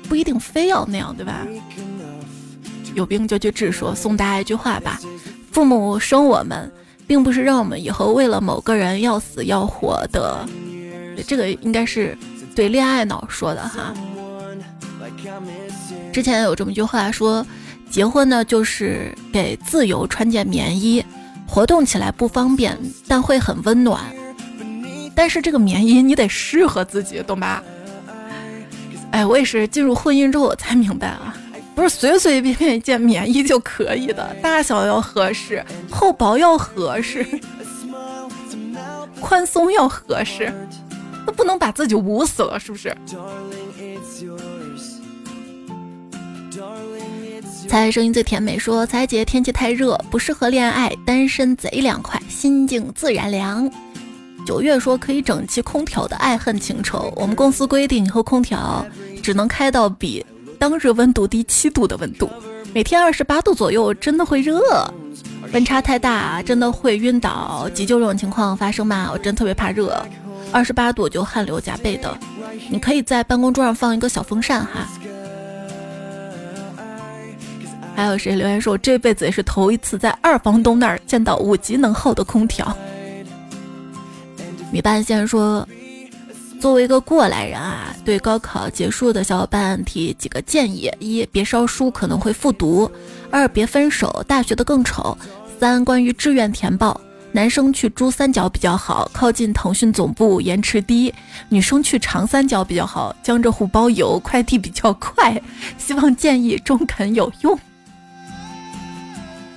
[0.08, 1.46] 不一定非要那样，对吧？
[2.94, 3.72] 有病就去治。
[3.72, 5.00] 说送大家一句话吧：
[5.50, 6.70] 父母生我们，
[7.06, 10.46] 并不是让我们以后为了某个人要死要活的。
[11.26, 12.16] 这个应该是
[12.54, 13.94] 对恋爱脑说的哈。
[16.12, 17.46] 之前有这么一句话说，
[17.90, 21.04] 结婚呢就是给自由穿件棉衣。
[21.52, 24.00] 活动起来不方便，但会很温暖。
[25.14, 27.62] 但是这个棉衣你得适合自己，懂吧？
[29.10, 31.36] 哎，我也是进入婚姻之后我才明白啊，
[31.74, 37.22] 不是随随便便一件棉衣就可以的，大小要合适，厚薄要合适，
[39.20, 40.50] 宽松要合适，
[41.26, 42.96] 那不能把自己捂死了，是不是？
[47.72, 53.66] 猜声音最甜美，说彩姐天气太热，不适合恋爱，单身贼凉快，心境自然凉。
[54.44, 57.10] 九月说可以整期空调的爱恨情仇。
[57.16, 58.84] 我们公司规定以后空调
[59.22, 60.22] 只能开到比
[60.58, 62.28] 当日温度低七度的温度，
[62.74, 64.86] 每天二十八度左右真的会热，
[65.54, 67.66] 温差太大真的会晕倒。
[67.72, 69.08] 急救这种情况发生吗？
[69.10, 69.98] 我真特别怕热，
[70.52, 72.14] 二十八度就汗流浃背的。
[72.68, 74.86] 你可以在办公桌上放一个小风扇哈。
[77.94, 82.76] 还有谁留言说，我这辈子也是头一次在二房东那儿见到五级能耗的空调。
[84.72, 85.66] 米半仙说，
[86.58, 92.90] 作为一个过来人啊，对高考结束的小伙伴提几个建议：一，别烧书，可能会复读；
[93.30, 95.16] 二，别分手，大学的更丑；
[95.60, 96.98] 三，关于志愿填报，
[97.32, 101.12] 男生去珠三角比较好，靠近腾讯总部，延迟低；
[101.50, 105.38] 女生去长三角比较好，江浙沪包邮，快递比较快。
[105.76, 107.58] 希望建议中肯有用。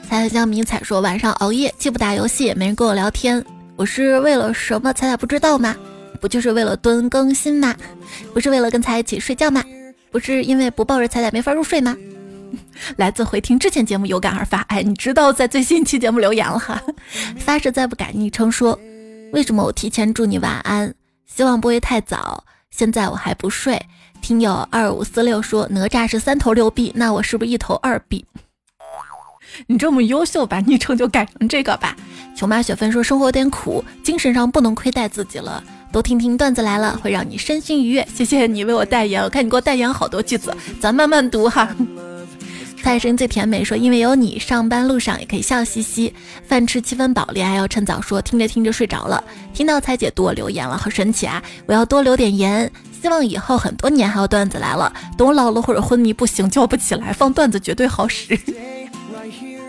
[0.08, 3.44] 彩彩迷彩说晚上熬夜既不打游戏也没人跟我聊天，
[3.76, 4.94] 我是为了什么？
[4.94, 5.76] 彩彩不知道吗？
[6.22, 7.76] 不就是为了蹲更新吗？
[8.34, 9.64] 不是为了跟彩一起睡觉吗？
[10.12, 11.96] 不是因为不抱着彩彩没法入睡吗？
[12.98, 16.82] 来自回听之前节目有感而发，哎，你知道在最新期节目留言了哈。
[17.38, 18.80] 发誓再不改昵称说，
[19.34, 20.94] 为什么我提前祝你晚安？
[21.26, 22.44] 希望不会太早。
[22.72, 23.82] 现在我还不睡。
[24.22, 28.26] 听友二五四六说哪吒是三头六臂，那我是不是一头二臂？
[29.68, 31.96] 你这么优秀，把昵称就改成这个吧。
[32.36, 35.64] 琼妈雪芬说：“生活有点苦，精神上不能亏待自己了。
[35.92, 38.06] 多听听段子来了，会让你身心愉悦。
[38.14, 41.74] 谢谢你为我代言，我看你给我代言好多句子，咱慢慢读哈。”
[42.84, 46.14] 蔡声最甜美说：“因为有你，上班路上也可以笑嘻嘻，
[46.46, 48.22] 饭吃七分饱，恋爱要趁早说。
[48.22, 49.24] 听着听着睡着了，
[49.56, 51.42] 听到蔡姐读我留言了，好神奇啊！
[51.66, 54.94] 我要多留点言，希望以后很多年还有段子来了。
[55.18, 58.38] 等我老了或者昏迷不醒叫不起来，放段子绝对好使。”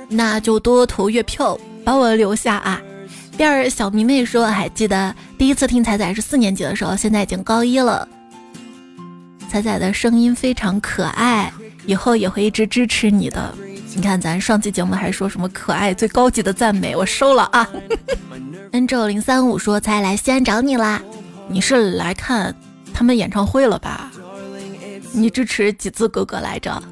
[0.08, 2.80] 那就多投月票，把我留下啊！
[3.36, 8.08] 第二小迷妹说，还记得第一次听彩彩是四年级的时候，现在已经高一了。
[9.48, 11.52] 彩彩的声音非常可爱，
[11.86, 13.54] 以后也会一直支持你的。
[13.94, 17.68] 你看咱上期节目还说什么可爱最高级的赞美，我收了啊。
[18.72, 21.00] Angel 零三五说，才来西安找你啦，
[21.48, 22.54] 你是来看
[22.92, 24.10] 他们演唱会了吧？
[25.12, 26.82] 你支持几字哥哥来着？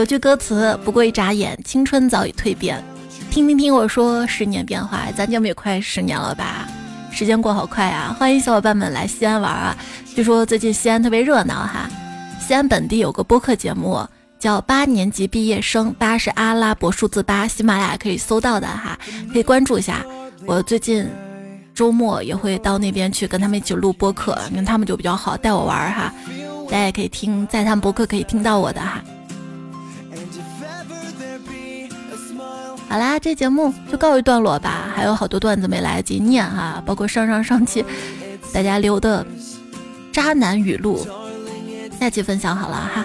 [0.00, 2.82] 有句歌词，不过一眨眼，青春早已蜕变。
[3.30, 6.66] 听听听我说，十年变化，咱节目也快十年了吧？
[7.12, 8.16] 时间过好快啊！
[8.18, 9.76] 欢迎小伙伴们来西安玩啊！
[10.14, 11.86] 据说最近西安特别热闹哈。
[12.40, 14.00] 西安本地有个播客节目
[14.38, 18.98] 叫八年级毕业生，八是阿拉伯数字八，喜马拉雅可以搜到的哈，
[19.30, 20.02] 可以关注一下。
[20.46, 21.06] 我最近
[21.74, 26.10] 周末也会到那边去跟他们一起录播客，因为他们就比较好带我玩哈。
[26.70, 29.04] 大家也可以听，在他们播客可以听到我的哈。
[32.90, 37.84] 好啦，这节目就告一段落吧，还有好多段子没来得及念哈，包括上上上期
[38.52, 39.24] 大家留的
[40.12, 41.06] 渣男语录，
[42.00, 43.04] 下期分享好了哈。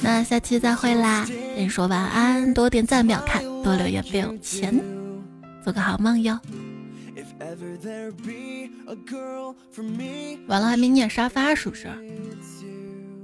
[0.00, 1.24] 那下期再会啦，
[1.54, 4.74] 跟你说晚安，多点赞不要看，多留言不要钱，
[5.62, 6.36] 做个好梦哟。
[10.48, 11.86] 完了还没念沙发是不是？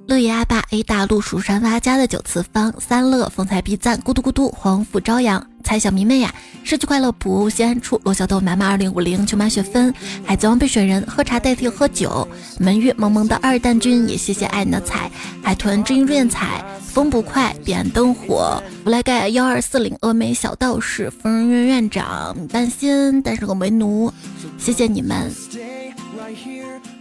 [0.09, 5.47] 乐爷阿爸 A 大陆蜀山发家的九次方三乐风采必赞咕嘟咕嘟黄甫朝阳。
[5.69, 9.93] 猜小迷妹呀失去快乐不西安处罗小豆买买二零五零球马雪芬
[10.25, 12.27] 海贼王备选人喝茶代替喝酒
[12.59, 15.11] 门月萌萌的二蛋君也谢谢爱你的彩
[15.43, 24.11] 海豚知音润彩风不快彼岸灯火弗莱盖幺二四零峨眉小道士疯人院院长担心但是个为奴
[24.57, 25.31] 谢谢你们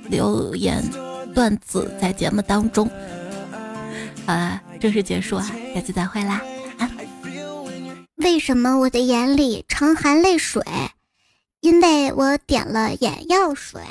[0.09, 0.84] 留言。
[1.34, 2.89] 段子在节目当中，
[4.26, 6.41] 好了，正式结束啊，下期再会啦，
[6.80, 6.89] 啊！
[8.18, 10.63] 为什么我的眼里常含泪水？
[11.61, 13.82] 因为我点了眼药水。